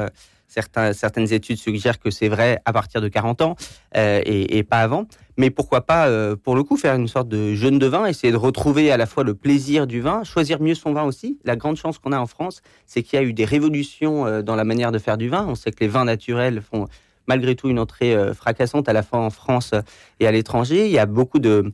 Euh, 0.76 0.92
certaines 0.92 1.32
études 1.32 1.58
suggèrent 1.58 1.98
que 1.98 2.10
c'est 2.10 2.28
vrai 2.28 2.60
à 2.64 2.72
partir 2.72 3.00
de 3.00 3.08
40 3.08 3.42
ans 3.42 3.56
et, 3.94 4.62
pas 4.62 4.78
avant. 4.78 5.06
Mais 5.36 5.50
pourquoi 5.50 5.80
pas, 5.80 6.06
euh, 6.06 6.36
pour 6.36 6.54
le 6.54 6.62
coup, 6.62 6.76
faire 6.76 6.94
une 6.94 7.08
sorte 7.08 7.28
de 7.28 7.54
jeûne 7.54 7.78
de 7.78 7.86
vin, 7.86 8.06
essayer 8.06 8.32
de 8.32 8.36
retrouver 8.36 8.92
à 8.92 8.96
la 8.96 9.06
fois 9.06 9.24
le 9.24 9.34
plaisir 9.34 9.86
du 9.86 10.00
vin, 10.00 10.22
choisir 10.22 10.60
mieux 10.60 10.76
son 10.76 10.92
vin 10.92 11.02
aussi. 11.02 11.38
La 11.44 11.56
grande 11.56 11.76
chance 11.76 11.98
qu'on 11.98 12.12
a 12.12 12.18
en 12.18 12.26
France, 12.26 12.62
c'est 12.86 13.02
qu'il 13.02 13.18
y 13.18 13.22
a 13.22 13.24
eu 13.24 13.32
des 13.32 13.44
révolutions 13.44 14.26
euh, 14.26 14.42
dans 14.42 14.54
la 14.54 14.64
manière 14.64 14.92
de 14.92 14.98
faire 14.98 15.18
du 15.18 15.28
vin. 15.28 15.44
On 15.48 15.56
sait 15.56 15.72
que 15.72 15.80
les 15.80 15.88
vins 15.88 16.04
naturels 16.04 16.62
font 16.62 16.86
malgré 17.26 17.56
tout 17.56 17.68
une 17.68 17.78
entrée 17.78 18.14
euh, 18.14 18.32
fracassante 18.32 18.88
à 18.88 18.92
la 18.92 19.02
fois 19.02 19.18
en 19.18 19.30
France 19.30 19.72
et 20.20 20.26
à 20.26 20.30
l'étranger. 20.30 20.86
Il 20.86 20.92
y 20.92 20.98
a 20.98 21.06
beaucoup 21.06 21.40
de... 21.40 21.72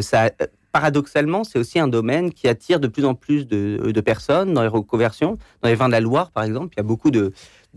ça 0.00 0.30
paradoxalement, 0.72 1.42
c'est 1.42 1.58
aussi 1.58 1.78
un 1.78 1.88
domaine 1.88 2.30
qui 2.30 2.48
attire 2.48 2.80
de 2.80 2.86
plus 2.86 3.06
en 3.06 3.14
plus 3.14 3.46
de, 3.46 4.00
personnes 4.02 4.52
dans 4.52 4.60
les 4.60 4.68
reconversions. 4.68 5.38
Dans 5.62 5.70
les 5.70 5.74
vins 5.74 5.86
de 5.86 5.92
la 5.92 6.00
Loire, 6.00 6.30
par 6.32 6.44
exemple, 6.44 6.74
il 6.74 6.76
y 6.76 6.80
a 6.80 6.82
beaucoup 6.82 7.10
de, 7.10 7.32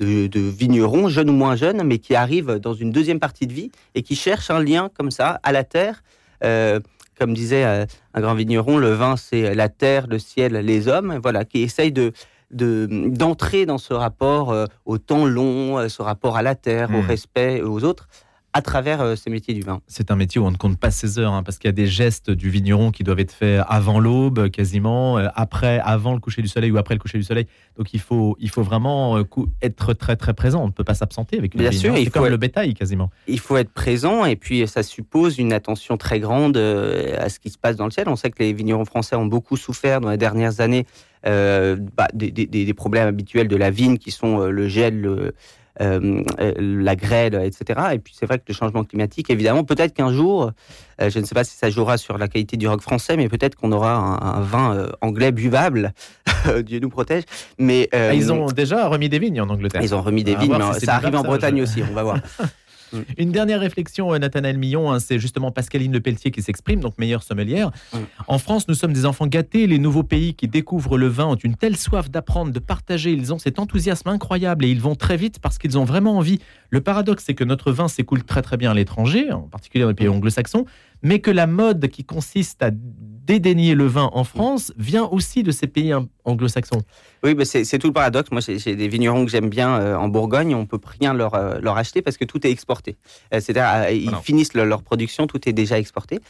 de, 0.05 0.39
vignerons, 0.39 1.09
jeunes 1.09 1.29
ou 1.29 1.33
moins 1.33 1.55
jeunes, 1.55 1.83
mais 1.83 1.99
qui 1.99 2.15
arrivent 2.15 2.55
dans 2.59 2.73
une 2.73 2.91
deuxième 2.91 3.19
partie 3.19 3.47
de 3.47 3.53
vie 3.53 3.71
et 3.95 4.01
qui 4.01 4.15
cherchent 4.15 4.49
un 4.49 4.63
lien 4.63 4.89
comme 4.93 5.11
ça 5.11 5.39
à 5.43 5.51
la 5.51 5.63
terre. 5.63 6.03
Euh, 6.43 6.79
comme 7.17 7.33
disait 7.33 7.65
euh, 7.65 7.85
un 8.13 8.21
grand 8.21 8.33
vigneron, 8.33 8.77
le 8.77 8.93
vin, 8.93 9.17
c'est 9.17 9.53
la 9.53 9.67
terre, 9.67 10.07
le 10.07 10.19
ciel, 10.19 10.53
les 10.53 10.87
hommes. 10.87 11.19
Voilà, 11.21 11.45
qui 11.45 11.61
essayent 11.61 11.91
de 11.91 12.13
d'entrer 12.51 13.67
dans 13.67 13.77
ce 13.77 13.93
rapport 13.93 14.51
euh, 14.51 14.65
au 14.87 14.97
temps 14.97 15.27
long, 15.27 15.87
ce 15.87 16.01
rapport 16.01 16.35
à 16.35 16.41
la 16.41 16.55
terre, 16.55 16.89
au 16.89 17.03
mmh. 17.03 17.05
respect 17.05 17.61
aux 17.61 17.83
autres 17.83 18.07
à 18.53 18.61
travers 18.61 19.01
euh, 19.01 19.15
ces 19.15 19.29
métiers 19.29 19.53
du 19.53 19.61
vin. 19.61 19.81
C'est 19.87 20.11
un 20.11 20.15
métier 20.15 20.41
où 20.41 20.45
on 20.45 20.51
ne 20.51 20.57
compte 20.57 20.77
pas 20.77 20.91
ses 20.91 21.19
heures, 21.19 21.33
hein, 21.33 21.43
parce 21.43 21.57
qu'il 21.57 21.67
y 21.67 21.69
a 21.69 21.73
des 21.73 21.87
gestes 21.87 22.31
du 22.31 22.49
vigneron 22.49 22.91
qui 22.91 23.03
doivent 23.03 23.19
être 23.19 23.31
faits 23.31 23.61
avant 23.67 23.99
l'aube, 23.99 24.49
quasiment, 24.49 25.17
euh, 25.17 25.27
après, 25.35 25.79
avant 25.83 26.13
le 26.13 26.19
coucher 26.19 26.41
du 26.41 26.47
soleil 26.47 26.71
ou 26.71 26.77
après 26.77 26.95
le 26.95 26.99
coucher 26.99 27.17
du 27.17 27.23
soleil. 27.23 27.45
Donc 27.77 27.93
il 27.93 27.99
faut, 27.99 28.35
il 28.39 28.49
faut 28.49 28.63
vraiment 28.63 29.17
euh, 29.17 29.23
être 29.61 29.93
très 29.93 30.15
très 30.15 30.33
présent. 30.33 30.63
On 30.63 30.67
ne 30.67 30.71
peut 30.71 30.83
pas 30.83 30.95
s'absenter 30.95 31.37
avec 31.37 31.53
une 31.53 31.61
Bien 31.61 31.71
sûr, 31.71 31.95
c'est 31.95 32.09
comme 32.09 32.27
le 32.27 32.37
bétail 32.37 32.73
quasiment. 32.73 33.11
Il 33.27 33.39
faut 33.39 33.57
être 33.57 33.71
présent 33.71 34.25
et 34.25 34.35
puis 34.35 34.67
ça 34.67 34.81
suppose 34.81 35.37
une 35.37 35.53
attention 35.53 35.97
très 35.97 36.19
grande 36.19 36.57
à 36.57 37.29
ce 37.29 37.39
qui 37.39 37.49
se 37.49 37.57
passe 37.57 37.75
dans 37.75 37.85
le 37.85 37.91
ciel. 37.91 38.09
On 38.09 38.15
sait 38.15 38.31
que 38.31 38.41
les 38.41 38.53
vignerons 38.53 38.85
français 38.85 39.15
ont 39.15 39.25
beaucoup 39.25 39.57
souffert 39.57 40.01
dans 40.01 40.09
les 40.09 40.17
dernières 40.17 40.59
années 40.59 40.85
bah, 41.23 42.07
des, 42.13 42.31
des, 42.31 42.73
problèmes 42.73 43.07
habituels 43.07 43.47
de 43.47 43.55
la 43.55 43.69
vigne 43.69 43.97
qui 43.97 44.11
sont 44.11 44.39
le 44.39 44.67
gel, 44.67 45.01
le, 45.01 45.33
euh, 45.81 46.23
euh, 46.39 46.53
la 46.57 46.95
grêle, 46.95 47.35
etc. 47.35 47.79
Et 47.93 47.99
puis 47.99 48.13
c'est 48.17 48.25
vrai 48.25 48.37
que 48.37 48.43
le 48.47 48.53
changement 48.53 48.83
climatique, 48.83 49.29
évidemment, 49.29 49.63
peut-être 49.63 49.93
qu'un 49.93 50.11
jour, 50.11 50.51
euh, 51.01 51.09
je 51.09 51.19
ne 51.19 51.25
sais 51.25 51.33
pas 51.35 51.43
si 51.43 51.55
ça 51.55 51.69
jouera 51.69 51.97
sur 51.97 52.17
la 52.17 52.27
qualité 52.27 52.57
du 52.57 52.67
rock 52.67 52.81
français, 52.81 53.15
mais 53.17 53.29
peut-être 53.29 53.55
qu'on 53.55 53.71
aura 53.71 53.93
un, 53.93 54.41
vin 54.41 54.89
anglais 55.01 55.31
buvable. 55.31 55.93
Dieu 56.65 56.79
nous 56.79 56.89
protège. 56.89 57.23
Mais 57.57 57.89
ah, 57.91 58.13
ils 58.13 58.31
ont 58.31 58.47
déjà 58.47 58.87
remis 58.87 59.09
des 59.09 59.19
vignes 59.19 59.41
en 59.41 59.49
Angleterre. 59.49 59.81
Ils 59.81 59.95
ont 59.95 60.01
remis 60.01 60.23
des 60.23 60.35
vignes, 60.35 60.57
mais 60.57 60.79
ça 60.79 60.95
arrive 60.95 61.15
en 61.15 61.23
Bretagne 61.23 61.61
aussi. 61.61 61.81
On 61.89 61.93
va 61.93 62.03
voir. 62.03 62.17
Mm. 62.91 62.97
Une 63.17 63.31
dernière 63.31 63.59
réflexion, 63.59 64.13
euh, 64.13 64.19
Nathanaël 64.19 64.57
Millon, 64.57 64.91
hein, 64.91 64.99
c'est 64.99 65.19
justement 65.19 65.51
Pascaline 65.51 65.91
Le 65.91 65.99
Pelletier 65.99 66.31
qui 66.31 66.41
s'exprime, 66.41 66.79
donc 66.79 66.97
meilleure 66.97 67.23
sommelière. 67.23 67.71
Mm. 67.93 67.97
En 68.27 68.37
France, 68.37 68.67
nous 68.67 68.73
sommes 68.73 68.93
des 68.93 69.05
enfants 69.05 69.27
gâtés. 69.27 69.67
Les 69.67 69.79
nouveaux 69.79 70.03
pays 70.03 70.33
qui 70.33 70.47
découvrent 70.47 70.97
le 70.97 71.07
vin 71.07 71.25
ont 71.25 71.35
une 71.35 71.55
telle 71.55 71.77
soif 71.77 72.09
d'apprendre, 72.09 72.51
de 72.51 72.59
partager. 72.59 73.11
Ils 73.11 73.33
ont 73.33 73.39
cet 73.39 73.59
enthousiasme 73.59 74.09
incroyable 74.09 74.65
et 74.65 74.69
ils 74.69 74.81
vont 74.81 74.95
très 74.95 75.17
vite 75.17 75.39
parce 75.39 75.57
qu'ils 75.57 75.77
ont 75.77 75.85
vraiment 75.85 76.17
envie. 76.17 76.39
Le 76.69 76.81
paradoxe, 76.81 77.23
c'est 77.25 77.33
que 77.33 77.43
notre 77.43 77.71
vin 77.71 77.87
s'écoule 77.87 78.23
très 78.23 78.41
très 78.41 78.57
bien 78.57 78.71
à 78.71 78.73
l'étranger, 78.73 79.31
en 79.31 79.41
particulier 79.41 79.83
dans 79.83 79.89
les 79.89 79.95
pays 79.95 80.07
anglo-saxons, 80.07 80.65
mais 81.01 81.19
que 81.19 81.31
la 81.31 81.47
mode 81.47 81.87
qui 81.87 82.03
consiste 82.03 82.61
à 82.61 82.71
dédaigner 83.29 83.75
le 83.75 83.85
vin 83.85 84.09
en 84.13 84.23
France 84.23 84.73
vient 84.75 85.05
aussi 85.05 85.43
de 85.43 85.51
ces 85.51 85.67
pays 85.67 85.93
anglo-saxons. 86.25 86.81
Oui, 87.23 87.35
mais 87.35 87.45
c'est 87.45 87.77
tout 87.77 87.85
le 87.85 87.93
paradoxe. 87.93 88.31
Moi, 88.31 88.41
j'ai 88.41 88.75
des 88.75 88.87
vignerons 88.87 89.23
que 89.23 89.29
j'aime 89.29 89.49
bien 89.49 89.79
euh, 89.79 89.95
en 89.95 90.07
Bourgogne. 90.07 90.55
On 90.55 90.65
peut 90.65 90.79
rien 90.99 91.13
leur, 91.13 91.35
euh, 91.35 91.59
leur 91.61 91.77
acheter 91.77 92.01
parce 92.01 92.17
que 92.17 92.25
tout 92.25 92.47
est 92.47 92.49
exporté. 92.49 92.97
Euh, 93.31 93.39
c'est-à-dire, 93.39 93.91
ils 93.91 94.15
finissent 94.23 94.55
leur, 94.55 94.81
production, 94.81 95.27
tout 95.27 95.47
est 95.47 95.53
déjà 95.53 95.77
exporté. 95.77 96.21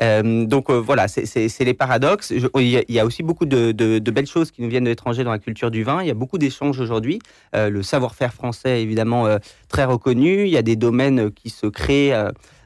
donc 0.00 0.70
voilà, 0.70 1.08
c'est 1.08 1.64
les 1.64 1.74
paradoxes. 1.74 2.30
il, 2.30 2.84
y 2.88 3.00
a, 3.00 3.04
aussi 3.04 3.22
beaucoup 3.22 3.44
de, 3.44 3.72
de, 3.72 4.10
belles 4.10 4.26
choses 4.26 4.50
qui 4.50 4.62
nous 4.62 4.70
viennent 4.70 4.84
de 4.84 4.88
l'étranger 4.88 5.24
dans 5.24 5.32
la 5.32 5.38
culture 5.38 5.70
du 5.70 5.82
vin. 5.82 6.00
Il 6.00 6.08
y 6.08 6.10
a 6.10 6.14
beaucoup 6.14 6.38
d'échanges 6.38 6.80
aujourd'hui. 6.80 7.18
le 7.52 7.82
savoir-faire 7.82 8.32
français, 8.32 8.80
évidemment, 8.80 9.26
très 9.68 9.84
reconnu. 9.84 10.44
Il 10.44 10.50
y 10.50 10.56
a 10.56 10.62
des 10.62 10.76
domaines 10.76 11.30
qui 11.32 11.50
se 11.50 11.66
créent, 11.66 12.14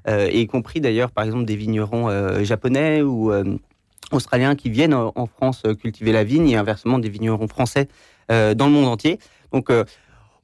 y 0.09 0.47
compris 0.47 0.81
d'ailleurs, 0.81 1.11
par 1.11 1.25
exemple, 1.25 1.45
des 1.45 1.57
vignerons 1.57 2.09
japonais 2.45 3.03
ou 3.03 3.33
australiens 4.13 4.55
qui 4.55 4.71
viennent 4.71 4.95
en 4.95 5.27
France 5.27 5.63
cultiver 5.81 6.13
la 6.13 6.25
vigne 6.25 6.49
et 6.49 6.57
inversement 6.57 6.99
des 6.99 7.09
vignerons 7.09 7.49
français 7.49 7.89
euh, 8.31 8.55
dans 8.55 8.67
le 8.67 8.73
monde 8.73 8.87
entier. 8.87 9.19
Donc 9.53 9.71
euh, 9.71 9.85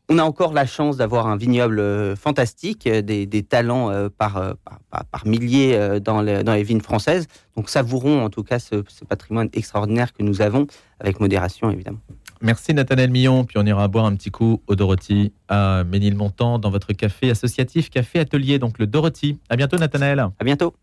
on 0.09 0.19
a 0.19 0.23
encore 0.23 0.53
la 0.53 0.67
chance 0.67 0.97
d'avoir 0.97 1.29
un 1.29 1.37
vignoble 1.37 1.79
euh, 1.79 2.17
fantastique, 2.17 2.89
des, 2.89 3.43
talents 3.43 3.91
par, 4.19 4.55
par, 4.91 5.27
milliers 5.27 6.01
dans 6.01 6.21
les, 6.21 6.43
dans 6.43 6.55
les, 6.55 6.63
vignes 6.63 6.81
françaises. 6.81 7.27
Donc 7.57 7.69
savourons 7.69 8.25
en 8.25 8.31
tout 8.31 8.43
cas 8.43 8.59
ce, 8.59 8.77
patrimoine 9.09 9.49
extraordinaire 9.53 10.13
que 10.13 10.23
nous 10.23 10.43
avons, 10.43 10.67
avec 11.01 11.21
modération 11.21 11.71
évidemment. 11.71 12.01
Merci 12.43 12.75
Nathanaël 12.75 13.11
Millon, 13.11 13.45
puis 13.45 13.57
on 13.59 13.65
ira 13.65 13.89
boire 13.89 14.05
un 14.05 14.15
petit 14.15 14.31
coup 14.31 14.61
au 14.67 14.75
Dorothy 14.75 15.33
à 15.49 15.85
Ménilmontant 15.85 16.59
dans 16.59 16.71
votre 16.71 16.93
café 16.93 17.31
associatif, 17.31 17.89
café 17.89 18.19
atelier, 18.19 18.59
donc 18.59 18.79
le 18.79 18.87
Dorothy. 18.87 19.39
À 19.49 19.57
bientôt 19.57 19.79
Nathanaël. 19.79 20.19
À 20.21 20.45
bientôt. 20.45 20.75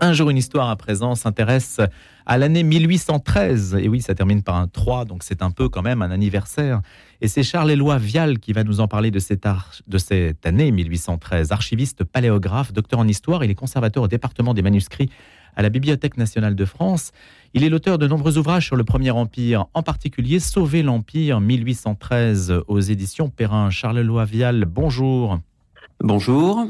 Un 0.00 0.12
jour, 0.12 0.30
une 0.30 0.36
histoire 0.36 0.70
à 0.70 0.76
présent 0.76 1.16
s'intéresse 1.16 1.80
à 2.24 2.38
l'année 2.38 2.62
1813. 2.62 3.78
Et 3.80 3.88
oui, 3.88 4.00
ça 4.00 4.14
termine 4.14 4.44
par 4.44 4.54
un 4.54 4.68
3, 4.68 5.04
donc 5.04 5.24
c'est 5.24 5.42
un 5.42 5.50
peu 5.50 5.68
quand 5.68 5.82
même 5.82 6.02
un 6.02 6.12
anniversaire. 6.12 6.82
Et 7.20 7.26
c'est 7.26 7.42
Charles-Éloi 7.42 7.98
Vial 7.98 8.38
qui 8.38 8.52
va 8.52 8.62
nous 8.62 8.78
en 8.78 8.86
parler 8.86 9.10
de 9.10 9.18
cette, 9.18 9.44
année 10.44 10.70
1813. 10.70 11.50
Archiviste 11.50 12.04
paléographe, 12.04 12.72
docteur 12.72 13.00
en 13.00 13.08
histoire, 13.08 13.42
il 13.42 13.50
est 13.50 13.56
conservateur 13.56 14.04
au 14.04 14.08
département 14.08 14.54
des 14.54 14.62
manuscrits 14.62 15.10
à 15.56 15.62
la 15.62 15.68
Bibliothèque 15.68 16.16
nationale 16.16 16.54
de 16.54 16.64
France. 16.64 17.10
Il 17.52 17.64
est 17.64 17.68
l'auteur 17.68 17.98
de 17.98 18.06
nombreux 18.06 18.38
ouvrages 18.38 18.66
sur 18.66 18.76
le 18.76 18.84
Premier 18.84 19.10
Empire, 19.10 19.66
en 19.74 19.82
particulier 19.82 20.38
Sauver 20.38 20.84
l'Empire 20.84 21.40
1813 21.40 22.62
aux 22.68 22.80
éditions 22.80 23.30
Perrin. 23.30 23.70
Charles-Éloi 23.70 24.26
Vial, 24.26 24.64
bonjour. 24.64 25.40
Bonjour. 26.00 26.68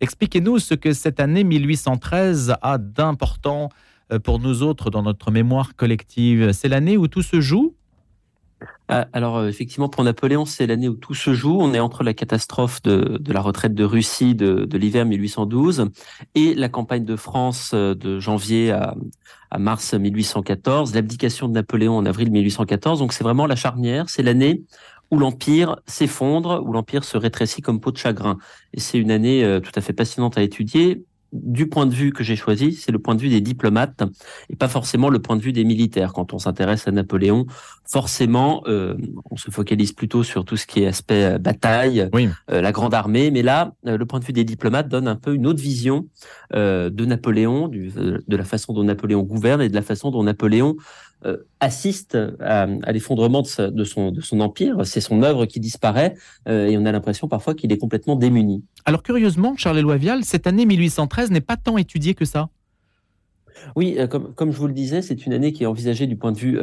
Expliquez-nous 0.00 0.58
ce 0.58 0.74
que 0.74 0.92
cette 0.92 1.20
année 1.20 1.44
1813 1.44 2.56
a 2.60 2.78
d'important 2.78 3.68
euh, 4.12 4.18
pour 4.18 4.38
nous 4.38 4.62
autres 4.62 4.90
dans 4.90 5.02
notre 5.02 5.30
mémoire 5.30 5.76
collective. 5.76 6.52
C'est 6.52 6.68
l'année 6.68 6.96
où 6.96 7.08
tout 7.08 7.22
se 7.22 7.40
joue? 7.40 7.74
Ah, 8.88 9.06
alors 9.14 9.38
euh, 9.38 9.48
effectivement, 9.48 9.88
pour 9.88 10.04
Napoléon, 10.04 10.44
c'est 10.44 10.66
l'année 10.66 10.88
où 10.88 10.94
tout 10.94 11.14
se 11.14 11.32
joue. 11.32 11.56
On 11.58 11.72
est 11.72 11.80
entre 11.80 12.02
la 12.02 12.12
catastrophe 12.12 12.82
de, 12.82 13.18
la 13.32 13.40
retraite 13.40 13.74
de 13.74 13.84
Russie 13.84 14.34
de, 14.34 14.76
l'hiver 14.76 15.06
1812 15.06 15.88
et 16.34 16.54
la 16.54 16.68
campagne 16.68 17.04
de 17.04 17.16
France 17.16 17.72
euh, 17.72 17.94
de 17.94 18.20
janvier 18.20 18.72
à, 18.72 18.94
à 19.50 19.58
mars 19.58 19.94
1814, 19.94 20.94
l'abdication 20.94 21.48
de 21.48 21.54
Napoléon 21.54 21.96
en 21.96 22.04
avril 22.04 22.30
1814. 22.30 22.98
Donc 22.98 23.12
c'est 23.12 23.24
vraiment 23.24 23.46
la 23.46 23.56
charnière, 23.56 24.08
c'est 24.08 24.22
l'année 24.22 24.64
où 25.10 25.18
l'Empire 25.18 25.76
s'effondre, 25.86 26.62
où 26.64 26.72
l'Empire 26.72 27.04
se 27.04 27.16
rétrécit 27.16 27.62
comme 27.62 27.80
peau 27.80 27.92
de 27.92 27.96
chagrin. 27.96 28.38
Et 28.72 28.80
c'est 28.80 28.98
une 28.98 29.10
année 29.10 29.44
euh, 29.44 29.60
tout 29.60 29.72
à 29.74 29.80
fait 29.80 29.92
passionnante 29.92 30.38
à 30.38 30.42
étudier. 30.42 31.04
Du 31.32 31.68
point 31.68 31.84
de 31.84 31.92
vue 31.92 32.12
que 32.12 32.22
j'ai 32.22 32.36
choisi, 32.36 32.74
c'est 32.74 32.92
le 32.92 33.00
point 33.00 33.16
de 33.16 33.20
vue 33.20 33.28
des 33.28 33.40
diplomates 33.40 34.04
et 34.50 34.54
pas 34.54 34.68
forcément 34.68 35.08
le 35.08 35.18
point 35.18 35.34
de 35.34 35.42
vue 35.42 35.52
des 35.52 35.64
militaires. 35.64 36.12
Quand 36.12 36.32
on 36.32 36.38
s'intéresse 36.38 36.86
à 36.86 36.92
Napoléon, 36.92 37.46
forcément, 37.84 38.62
euh, 38.68 38.94
on 39.32 39.36
se 39.36 39.50
focalise 39.50 39.90
plutôt 39.90 40.22
sur 40.22 40.44
tout 40.44 40.56
ce 40.56 40.64
qui 40.64 40.84
est 40.84 40.86
aspect 40.86 41.24
euh, 41.24 41.38
bataille, 41.38 42.08
la 42.48 42.70
grande 42.70 42.94
armée. 42.94 43.32
Mais 43.32 43.42
là, 43.42 43.72
le 43.82 44.04
point 44.06 44.20
de 44.20 44.24
vue 44.24 44.32
des 44.32 44.44
diplomates 44.44 44.88
donne 44.88 45.08
un 45.08 45.16
peu 45.16 45.34
une 45.34 45.48
autre 45.48 45.60
vision 45.60 46.06
de 46.52 47.04
Napoléon, 47.04 47.66
de 47.66 48.36
la 48.36 48.44
façon 48.44 48.72
dont 48.72 48.84
Napoléon 48.84 49.24
gouverne 49.24 49.60
et 49.60 49.68
de 49.68 49.74
la 49.74 49.82
façon 49.82 50.12
dont 50.12 50.22
Napoléon 50.22 50.76
euh, 50.76 50.78
assiste 51.60 52.18
à, 52.40 52.66
l'effondrement 52.92 53.42
de, 53.42 53.84
son, 53.84 54.10
de 54.10 54.20
son 54.20 54.40
empire. 54.40 54.84
C'est 54.84 55.00
son 55.00 55.22
œuvre 55.22 55.46
qui 55.46 55.60
disparaît 55.60 56.14
euh, 56.48 56.66
et 56.66 56.76
on 56.76 56.84
a 56.84 56.92
l'impression 56.92 57.28
parfois 57.28 57.54
qu'il 57.54 57.72
est 57.72 57.78
complètement 57.78 58.16
démuni. 58.16 58.62
Alors 58.84 59.02
curieusement, 59.02 59.54
Charles-Éloi 59.56 59.96
Vial, 59.96 60.24
cette 60.24 60.46
année 60.46 60.66
1813 60.66 61.30
n'est 61.30 61.40
pas 61.40 61.56
tant 61.56 61.78
étudiée 61.78 62.14
que 62.14 62.24
ça. 62.24 62.48
Oui, 63.76 63.94
euh, 63.98 64.06
comme, 64.06 64.34
comme, 64.34 64.52
je 64.52 64.58
vous 64.58 64.66
le 64.66 64.74
disais, 64.74 65.00
c'est 65.00 65.24
une 65.24 65.32
année 65.32 65.52
qui 65.52 65.62
est 65.62 65.66
envisagée 65.66 66.06
du 66.06 66.16
point 66.16 66.32
de 66.32 66.38
vue 66.38 66.58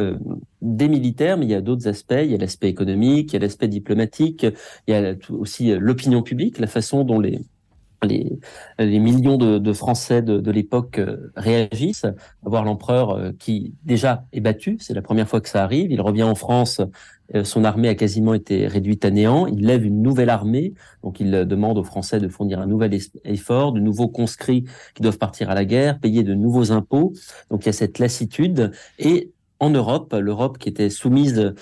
des 0.61 0.87
militaires, 0.87 1.37
mais 1.37 1.45
il 1.45 1.51
y 1.51 1.55
a 1.55 1.61
d'autres 1.61 1.87
aspects. 1.87 2.13
Il 2.21 2.29
y 2.29 2.35
a 2.35 2.37
l'aspect 2.37 2.69
économique, 2.69 3.31
il 3.31 3.33
y 3.33 3.37
a 3.37 3.39
l'aspect 3.39 3.67
diplomatique, 3.67 4.45
il 4.87 4.93
y 4.93 4.97
a 4.97 5.15
aussi 5.29 5.73
l'opinion 5.77 6.21
publique, 6.21 6.59
la 6.59 6.67
façon 6.67 7.03
dont 7.03 7.19
les, 7.19 7.39
les, 8.03 8.39
les 8.79 8.99
millions 8.99 9.37
de, 9.37 9.57
de 9.59 9.73
Français 9.73 10.21
de, 10.21 10.39
de 10.39 10.51
l'époque 10.51 10.99
euh, 10.99 11.31
réagissent, 11.35 12.05
voir 12.43 12.63
l'empereur 12.63 13.11
euh, 13.11 13.31
qui 13.37 13.75
déjà 13.83 14.25
est 14.33 14.39
battu, 14.39 14.77
c'est 14.79 14.93
la 14.93 15.01
première 15.01 15.27
fois 15.27 15.41
que 15.41 15.49
ça 15.49 15.63
arrive, 15.63 15.91
il 15.91 16.01
revient 16.01 16.23
en 16.23 16.35
France, 16.35 16.81
euh, 17.35 17.43
son 17.43 17.63
armée 17.63 17.89
a 17.89 17.95
quasiment 17.95 18.33
été 18.33 18.67
réduite 18.67 19.05
à 19.05 19.11
néant, 19.11 19.45
il 19.45 19.65
lève 19.65 19.85
une 19.85 20.01
nouvelle 20.01 20.29
armée, 20.29 20.73
donc 21.03 21.19
il 21.19 21.31
demande 21.31 21.77
aux 21.77 21.83
Français 21.83 22.19
de 22.19 22.27
fournir 22.27 22.59
un 22.59 22.65
nouvel 22.65 22.97
effort, 23.23 23.71
de 23.71 23.79
nouveaux 23.79 24.09
conscrits 24.09 24.65
qui 24.95 25.03
doivent 25.03 25.19
partir 25.19 25.49
à 25.49 25.55
la 25.55 25.65
guerre, 25.65 25.99
payer 25.99 26.23
de 26.23 26.33
nouveaux 26.33 26.71
impôts, 26.71 27.13
donc 27.51 27.63
il 27.63 27.67
y 27.67 27.69
a 27.69 27.73
cette 27.73 27.99
lassitude, 27.99 28.71
et 28.97 29.31
en 29.59 29.69
Europe, 29.69 30.15
l'Europe 30.19 30.57
qui 30.57 30.69
était 30.69 30.89
soumise 30.89 31.53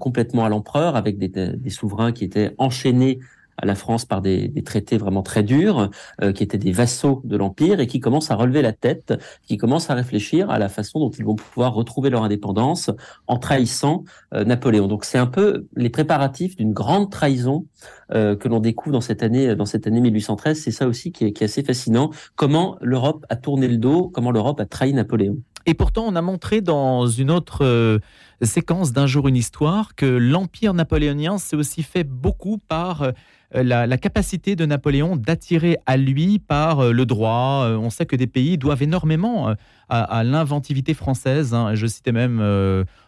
complètement 0.00 0.46
à 0.46 0.48
l'empereur, 0.48 0.96
avec 0.96 1.18
des, 1.18 1.28
des 1.28 1.70
souverains 1.70 2.10
qui 2.10 2.24
étaient 2.24 2.54
enchaînés 2.56 3.18
à 3.62 3.66
la 3.66 3.74
France 3.74 4.04
par 4.04 4.20
des, 4.20 4.48
des 4.48 4.62
traités 4.62 4.98
vraiment 4.98 5.22
très 5.22 5.42
durs, 5.42 5.90
qui 6.34 6.42
étaient 6.42 6.58
des 6.58 6.72
vassaux 6.72 7.22
de 7.24 7.36
l'Empire 7.36 7.80
et 7.80 7.86
qui 7.86 8.00
commencent 8.00 8.30
à 8.30 8.34
relever 8.34 8.60
la 8.60 8.72
tête, 8.72 9.14
qui 9.46 9.56
commencent 9.56 9.88
à 9.88 9.94
réfléchir 9.94 10.50
à 10.50 10.58
la 10.58 10.68
façon 10.68 10.98
dont 11.00 11.10
ils 11.10 11.24
vont 11.24 11.36
pouvoir 11.36 11.74
retrouver 11.74 12.10
leur 12.10 12.24
indépendance 12.24 12.90
en 13.26 13.38
trahissant 13.38 14.04
Napoléon. 14.32 14.88
Donc 14.88 15.04
c'est 15.04 15.18
un 15.18 15.26
peu 15.26 15.66
les 15.76 15.90
préparatifs 15.90 16.56
d'une 16.56 16.72
grande 16.72 17.10
trahison 17.10 17.66
que 18.10 18.48
l'on 18.48 18.60
découvre 18.60 18.92
dans 18.92 19.00
cette 19.00 19.22
année, 19.22 19.54
dans 19.56 19.66
cette 19.66 19.86
année 19.86 20.00
1813. 20.00 20.60
C'est 20.60 20.70
ça 20.70 20.86
aussi 20.86 21.12
qui 21.12 21.26
est, 21.26 21.32
qui 21.32 21.44
est 21.44 21.46
assez 21.46 21.62
fascinant. 21.62 22.10
Comment 22.36 22.76
l'Europe 22.80 23.24
a 23.28 23.36
tourné 23.36 23.68
le 23.68 23.78
dos, 23.78 24.08
comment 24.08 24.30
l'Europe 24.30 24.60
a 24.60 24.66
trahi 24.66 24.92
Napoléon. 24.92 25.38
Et 25.66 25.74
pourtant, 25.74 26.04
on 26.06 26.16
a 26.16 26.22
montré 26.22 26.60
dans 26.60 27.06
une 27.06 27.30
autre 27.30 27.64
euh, 27.64 27.98
séquence 28.40 28.92
d'un 28.92 29.06
jour 29.06 29.28
une 29.28 29.36
histoire 29.36 29.94
que 29.94 30.06
l'empire 30.06 30.74
napoléonien 30.74 31.38
s'est 31.38 31.56
aussi 31.56 31.82
fait 31.82 32.04
beaucoup 32.04 32.58
par 32.58 33.02
euh, 33.02 33.12
la, 33.54 33.98
capacité 33.98 34.56
de 34.56 34.66
Napoléon 34.66 35.16
d'attirer 35.16 35.76
à 35.86 35.96
lui 35.96 36.38
par 36.38 36.80
euh, 36.80 36.92
le 36.92 37.06
droit. 37.06 37.68
on 37.68 37.90
sait 37.90 38.06
que 38.06 38.16
des 38.16 38.26
pays 38.26 38.58
doivent 38.58 38.82
énormément 38.82 39.54
à, 39.88 40.24
l'inventivité 40.24 40.94
française. 40.94 41.54
Hein. 41.54 41.74
Je 41.74 41.86
citais 41.86 42.12
même 42.12 42.40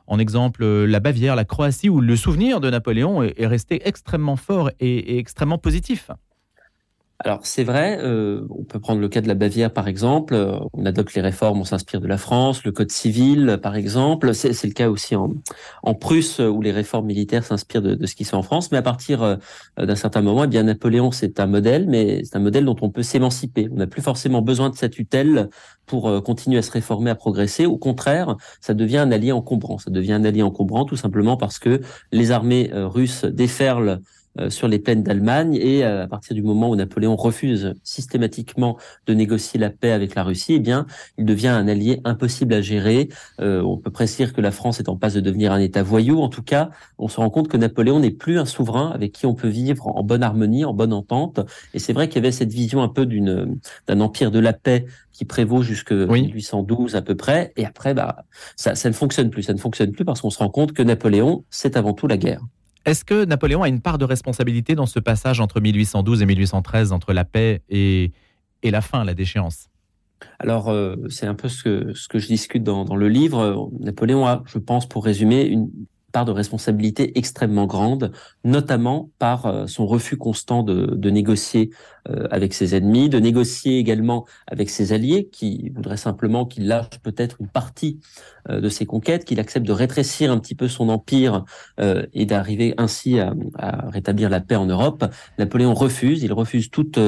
en 0.06 0.18
exemple 0.18 0.64
la 0.64 1.00
Bavière, 1.00 1.34
la 1.34 1.44
Croatie, 1.44 1.88
où 1.88 2.00
le 2.00 2.14
souvenir 2.14 2.60
de 2.60 2.70
Napoléon 2.70 3.22
est, 3.22 3.46
resté 3.46 3.88
extrêmement 3.88 4.36
fort 4.36 4.70
et 4.80 5.18
extrêmement 5.18 5.58
positif. 5.58 6.10
Alors 7.20 7.46
c'est 7.46 7.62
vrai, 7.62 7.98
euh, 8.00 8.44
on 8.50 8.64
peut 8.64 8.80
prendre 8.80 9.00
le 9.00 9.08
cas 9.08 9.20
de 9.20 9.28
la 9.28 9.34
Bavière 9.34 9.72
par 9.72 9.86
exemple, 9.86 10.34
euh, 10.34 10.58
on 10.72 10.84
adopte 10.84 11.14
les 11.14 11.20
réformes, 11.20 11.60
on 11.60 11.64
s'inspire 11.64 12.00
de 12.00 12.08
la 12.08 12.18
France, 12.18 12.64
le 12.64 12.72
Code 12.72 12.90
civil 12.90 13.60
par 13.62 13.76
exemple, 13.76 14.34
c'est 14.34 14.64
le 14.64 14.72
cas 14.72 14.90
aussi 14.90 15.14
en, 15.14 15.32
en, 15.84 15.94
Prusse 15.94 16.40
où 16.40 16.60
les 16.60 16.72
réformes 16.72 17.06
militaires 17.06 17.44
s'inspirent 17.44 17.82
de, 17.82 18.04
ce 18.04 18.16
qui 18.16 18.24
se 18.24 18.30
fait 18.30 18.36
en 18.36 18.42
France, 18.42 18.72
mais 18.72 18.78
à 18.78 18.82
partir 18.82 19.22
euh, 19.22 19.36
d'un 19.78 19.94
certain 19.94 20.22
moment, 20.22 20.44
eh 20.44 20.48
bien 20.48 20.64
Napoléon 20.64 21.12
c'est 21.12 21.38
un 21.38 21.46
modèle, 21.46 21.86
mais 21.88 22.24
c'est 22.24 22.34
un 22.36 22.40
modèle 22.40 22.64
dont 22.64 22.76
on 22.80 22.90
peut 22.90 23.04
s'émanciper. 23.04 23.68
On 23.70 23.76
n'a 23.76 23.86
plus 23.86 24.02
forcément 24.02 24.42
besoin 24.42 24.68
de 24.70 24.76
sa 24.76 24.88
tutelle 24.88 25.50
pour 25.86 26.22
continuer 26.24 26.58
à 26.58 26.62
se 26.62 26.70
réformer, 26.72 27.10
à 27.10 27.14
progresser. 27.14 27.66
Au 27.66 27.76
contraire, 27.76 28.36
ça 28.60 28.74
devient 28.74 28.98
un 28.98 29.12
allié 29.12 29.32
encombrant. 29.32 29.78
Ça 29.78 29.90
devient 29.90 30.14
un 30.14 30.24
allié 30.24 30.42
encombrant 30.42 30.84
tout 30.84 30.96
simplement 30.96 31.36
parce 31.36 31.58
que 31.58 31.80
les 32.10 32.30
armées 32.30 32.70
russes 32.72 33.24
déferlent 33.26 33.84
euh, 33.88 33.98
sur 34.48 34.68
les 34.68 34.78
plaines 34.78 35.02
d'Allemagne 35.02 35.54
et 35.60 35.84
euh, 35.84 36.04
à 36.04 36.06
partir 36.06 36.34
du 36.34 36.42
moment 36.42 36.70
où 36.70 36.76
Napoléon 36.76 37.16
refuse 37.16 37.74
systématiquement 37.82 38.76
de 39.06 39.14
négocier 39.14 39.58
la 39.58 39.70
paix 39.70 39.92
avec 39.92 40.14
la 40.14 40.22
Russie, 40.22 40.54
eh 40.54 40.58
bien, 40.58 40.86
il 41.18 41.24
devient 41.24 41.48
un 41.48 41.68
allié 41.68 42.00
impossible 42.04 42.54
à 42.54 42.60
gérer. 42.60 43.08
Euh, 43.40 43.62
on 43.62 43.76
peut 43.76 43.90
préciser 43.90 44.30
que 44.32 44.40
la 44.40 44.50
France 44.50 44.80
est 44.80 44.88
en 44.88 44.96
passe 44.96 45.14
de 45.14 45.20
devenir 45.20 45.52
un 45.52 45.58
État 45.58 45.82
voyou. 45.82 46.20
En 46.20 46.28
tout 46.28 46.42
cas, 46.42 46.70
on 46.98 47.08
se 47.08 47.16
rend 47.16 47.30
compte 47.30 47.48
que 47.48 47.56
Napoléon 47.56 48.00
n'est 48.00 48.10
plus 48.10 48.38
un 48.38 48.44
souverain 48.44 48.90
avec 48.90 49.12
qui 49.12 49.26
on 49.26 49.34
peut 49.34 49.48
vivre 49.48 49.88
en 49.88 50.02
bonne 50.02 50.22
harmonie, 50.22 50.64
en 50.64 50.74
bonne 50.74 50.92
entente. 50.92 51.40
Et 51.72 51.78
c'est 51.78 51.92
vrai 51.92 52.08
qu'il 52.08 52.16
y 52.16 52.18
avait 52.18 52.32
cette 52.32 52.52
vision 52.52 52.82
un 52.82 52.88
peu 52.88 53.06
d'une 53.06 53.58
d'un 53.86 54.00
empire 54.00 54.30
de 54.30 54.38
la 54.38 54.52
paix 54.52 54.86
qui 55.12 55.24
prévaut 55.24 55.62
jusque 55.62 55.92
1812 55.92 56.96
à 56.96 57.02
peu 57.02 57.14
près. 57.14 57.52
Et 57.56 57.64
après, 57.64 57.94
bah, 57.94 58.24
ça, 58.56 58.74
ça 58.74 58.88
ne 58.88 58.94
fonctionne 58.94 59.30
plus. 59.30 59.44
Ça 59.44 59.52
ne 59.52 59.58
fonctionne 59.58 59.92
plus 59.92 60.04
parce 60.04 60.20
qu'on 60.20 60.30
se 60.30 60.38
rend 60.38 60.50
compte 60.50 60.72
que 60.72 60.82
Napoléon, 60.82 61.44
c'est 61.50 61.76
avant 61.76 61.92
tout 61.92 62.06
la 62.06 62.16
guerre. 62.16 62.40
Est-ce 62.84 63.04
que 63.04 63.24
Napoléon 63.24 63.62
a 63.62 63.68
une 63.68 63.80
part 63.80 63.98
de 63.98 64.04
responsabilité 64.04 64.74
dans 64.74 64.86
ce 64.86 64.98
passage 64.98 65.40
entre 65.40 65.60
1812 65.60 66.22
et 66.22 66.26
1813, 66.26 66.92
entre 66.92 67.12
la 67.12 67.24
paix 67.24 67.62
et, 67.68 68.12
et 68.62 68.70
la 68.70 68.80
fin, 68.80 69.04
la 69.04 69.14
déchéance? 69.14 69.68
Alors, 70.38 70.68
euh, 70.68 70.96
c'est 71.08 71.26
un 71.26 71.34
peu 71.34 71.48
ce 71.48 71.62
que, 71.62 71.92
je 71.94 72.26
discute 72.26 72.62
dans, 72.62 72.84
dans, 72.84 72.96
le 72.96 73.08
livre. 73.08 73.70
Napoléon 73.80 74.26
a, 74.26 74.42
je 74.46 74.58
pense, 74.58 74.88
pour 74.88 75.04
résumer, 75.04 75.44
une 75.44 75.70
part 76.14 76.24
de 76.24 76.30
responsabilité 76.30 77.18
extrêmement 77.18 77.66
grande, 77.66 78.12
notamment 78.44 79.10
par 79.18 79.46
euh, 79.46 79.66
son 79.66 79.84
refus 79.84 80.16
constant 80.16 80.62
de, 80.62 80.94
de 80.94 81.10
négocier 81.10 81.70
euh, 82.08 82.28
avec 82.30 82.54
ses 82.54 82.76
ennemis, 82.76 83.08
de 83.08 83.18
négocier 83.18 83.78
également 83.78 84.24
avec 84.46 84.70
ses 84.70 84.92
alliés, 84.92 85.28
qui 85.32 85.72
voudraient 85.74 85.96
simplement 85.96 86.46
qu'il 86.46 86.68
lâche 86.68 87.00
peut-être 87.02 87.38
une 87.40 87.48
partie 87.48 87.98
euh, 88.48 88.60
de 88.60 88.68
ses 88.68 88.86
conquêtes, 88.86 89.24
qu'il 89.24 89.40
accepte 89.40 89.66
de 89.66 89.72
rétrécir 89.72 90.30
un 90.30 90.38
petit 90.38 90.54
peu 90.54 90.68
son 90.68 90.88
empire 90.88 91.44
et 92.12 92.26
d'arriver 92.26 92.74
ainsi 92.78 93.18
à, 93.18 93.34
à, 93.58 93.90
rétablir 93.90 94.30
la 94.30 94.40
paix 94.40 94.54
en 94.54 94.66
Europe. 94.66 95.04
Napoléon 95.38 95.74
refuse, 95.74 96.22
il 96.22 96.32
refuse 96.32 96.70
toute, 96.70 96.98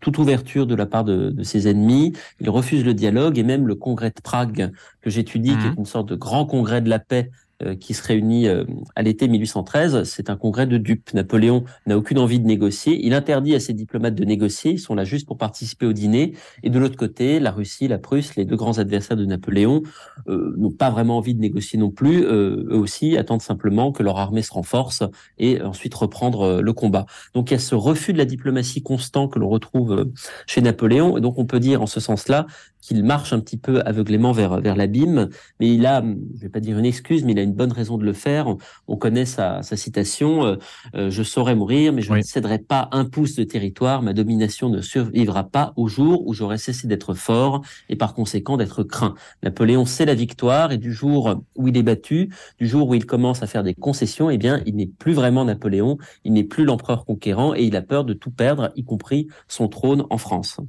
toute 0.00 0.18
ouverture 0.18 0.66
de 0.66 0.74
la 0.74 0.86
part 0.86 1.04
de, 1.04 1.30
de, 1.30 1.42
ses 1.42 1.68
ennemis, 1.68 2.14
il 2.40 2.48
refuse 2.48 2.84
le 2.84 2.94
dialogue 2.94 3.38
et 3.38 3.42
même 3.42 3.66
le 3.66 3.74
congrès 3.74 4.10
de 4.10 4.20
Prague 4.22 4.72
que 5.02 5.10
j'étudie, 5.10 5.56
qui 5.58 5.66
est 5.66 5.70
mmh. 5.70 5.78
une 5.78 5.84
sorte 5.84 6.08
de 6.08 6.14
grand 6.14 6.46
congrès 6.46 6.80
de 6.80 6.88
la 6.88 6.98
paix 6.98 7.30
qui 7.74 7.94
se 7.94 8.02
réunit 8.02 8.48
euh, 8.48 8.64
à 8.94 9.02
l'été 9.02 9.28
1813. 9.28 10.04
C'est 10.04 10.30
un 10.30 10.36
congrès 10.36 10.66
de 10.66 10.76
dupes. 10.78 11.12
Napoléon 11.14 11.64
n'a 11.86 11.96
aucune 11.96 12.18
envie 12.18 12.40
de 12.40 12.46
négocier. 12.46 12.98
Il 13.04 13.14
interdit 13.14 13.54
à 13.54 13.60
ses 13.60 13.72
diplomates 13.72 14.14
de 14.14 14.24
négocier. 14.24 14.72
Ils 14.72 14.78
sont 14.78 14.94
là 14.94 15.04
juste 15.04 15.26
pour 15.26 15.38
participer 15.38 15.86
au 15.86 15.92
dîner. 15.92 16.34
Et 16.62 16.70
de 16.70 16.78
l'autre 16.78 16.96
côté, 16.96 17.40
la 17.40 17.50
Russie, 17.50 17.88
la 17.88 17.98
Prusse, 17.98 18.36
les 18.36 18.44
deux 18.44 18.56
grands 18.56 18.78
adversaires 18.78 19.16
de 19.16 19.24
Napoléon, 19.24 19.82
euh, 20.28 20.54
n'ont 20.56 20.70
pas 20.70 20.90
vraiment 20.90 21.18
envie 21.18 21.34
de 21.34 21.40
négocier 21.40 21.78
non 21.78 21.90
plus. 21.90 22.22
eux 22.24 22.66
aussi 22.70 23.16
attendent 23.16 23.42
simplement 23.42 23.92
que 23.92 24.02
leur 24.02 24.18
armée 24.18 24.42
se 24.42 24.52
renforce 24.52 25.02
et 25.38 25.62
ensuite 25.62 25.94
reprendre 25.94 26.60
le 26.60 26.72
combat. 26.72 27.06
Donc 27.34 27.50
il 27.50 27.54
y 27.54 27.56
a 27.56 27.60
ce 27.60 27.74
refus 27.74 28.12
de 28.12 28.18
la 28.18 28.24
diplomatie 28.24 28.82
constant 28.82 29.28
que 29.28 29.38
l'on 29.38 29.48
retrouve 29.48 30.10
chez 30.46 30.60
Napoléon. 30.60 31.16
Et 31.18 31.20
donc 31.20 31.38
on 31.38 31.46
peut 31.46 31.60
dire 31.60 31.82
en 31.82 31.86
ce 31.86 32.00
sens-là 32.00 32.46
qu'il 32.84 33.02
marche 33.02 33.32
un 33.32 33.40
petit 33.40 33.56
peu 33.56 33.80
aveuglément 33.80 34.32
vers, 34.32 34.60
vers 34.60 34.76
l'abîme, 34.76 35.30
mais 35.58 35.74
il 35.74 35.86
a, 35.86 36.02
je 36.02 36.40
vais 36.40 36.50
pas 36.50 36.60
dire 36.60 36.78
une 36.78 36.84
excuse, 36.84 37.24
mais 37.24 37.32
il 37.32 37.38
a 37.38 37.42
une 37.42 37.54
bonne 37.54 37.72
raison 37.72 37.96
de 37.96 38.04
le 38.04 38.12
faire. 38.12 38.54
On 38.88 38.96
connaît 38.96 39.24
sa, 39.24 39.62
sa 39.62 39.76
citation 39.76 40.44
euh, 40.44 40.56
euh, 40.94 41.10
Je 41.10 41.22
saurais 41.22 41.54
mourir, 41.54 41.94
mais 41.94 42.02
je 42.02 42.12
ne 42.12 42.20
céderai 42.20 42.58
pas 42.58 42.90
un 42.92 43.06
pouce 43.06 43.36
de 43.36 43.44
territoire. 43.44 44.02
Ma 44.02 44.12
domination 44.12 44.68
ne 44.68 44.82
survivra 44.82 45.44
pas 45.44 45.72
au 45.76 45.88
jour 45.88 46.26
où 46.26 46.34
j'aurai 46.34 46.58
cessé 46.58 46.86
d'être 46.86 47.14
fort 47.14 47.62
et 47.88 47.96
par 47.96 48.12
conséquent 48.12 48.58
d'être 48.58 48.82
craint. 48.82 49.14
Napoléon 49.42 49.86
sait 49.86 50.04
la 50.04 50.14
victoire 50.14 50.70
et 50.70 50.78
du 50.78 50.92
jour 50.92 51.42
où 51.56 51.68
il 51.68 51.78
est 51.78 51.82
battu, 51.82 52.28
du 52.58 52.66
jour 52.66 52.88
où 52.88 52.94
il 52.94 53.06
commence 53.06 53.42
à 53.42 53.46
faire 53.46 53.62
des 53.62 53.74
concessions, 53.74 54.28
eh 54.28 54.36
bien, 54.36 54.60
il 54.66 54.76
n'est 54.76 54.86
plus 54.86 55.14
vraiment 55.14 55.46
Napoléon, 55.46 55.96
il 56.24 56.34
n'est 56.34 56.44
plus 56.44 56.66
l'empereur 56.66 57.06
conquérant 57.06 57.54
et 57.54 57.62
il 57.62 57.76
a 57.76 57.82
peur 57.82 58.04
de 58.04 58.12
tout 58.12 58.30
perdre, 58.30 58.72
y 58.76 58.84
compris 58.84 59.28
son 59.48 59.68
trône 59.68 60.04
en 60.10 60.18
France. 60.18 60.60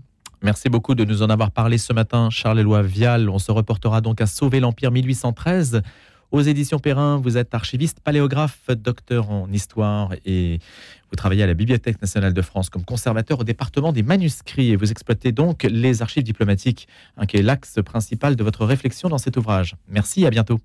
Merci 0.45 0.69
beaucoup 0.69 0.93
de 0.93 1.03
nous 1.05 1.23
en 1.23 1.31
avoir 1.31 1.49
parlé 1.49 1.79
ce 1.79 1.91
matin, 1.91 2.29
Charles-Éloi 2.29 2.83
Vial. 2.83 3.31
On 3.31 3.39
se 3.39 3.51
reportera 3.51 3.99
donc 3.99 4.21
à 4.21 4.27
Sauver 4.27 4.59
l'Empire 4.59 4.91
1813. 4.91 5.81
Aux 6.29 6.41
éditions 6.41 6.77
Perrin, 6.77 7.17
vous 7.17 7.35
êtes 7.35 7.55
archiviste, 7.55 7.99
paléographe, 7.99 8.69
docteur 8.69 9.31
en 9.31 9.51
histoire 9.51 10.13
et 10.23 10.59
vous 11.09 11.15
travaillez 11.15 11.41
à 11.41 11.47
la 11.47 11.55
Bibliothèque 11.55 11.99
nationale 11.99 12.35
de 12.35 12.41
France 12.43 12.69
comme 12.69 12.85
conservateur 12.85 13.39
au 13.39 13.43
département 13.43 13.91
des 13.91 14.03
manuscrits 14.03 14.69
et 14.69 14.75
vous 14.75 14.91
exploitez 14.91 15.31
donc 15.31 15.63
les 15.63 16.03
archives 16.03 16.21
diplomatiques, 16.21 16.87
qui 17.27 17.37
est 17.37 17.41
l'axe 17.41 17.79
principal 17.83 18.35
de 18.35 18.43
votre 18.43 18.65
réflexion 18.65 19.09
dans 19.09 19.17
cet 19.17 19.37
ouvrage. 19.37 19.75
Merci, 19.87 20.27
à 20.27 20.29
bientôt. 20.29 20.59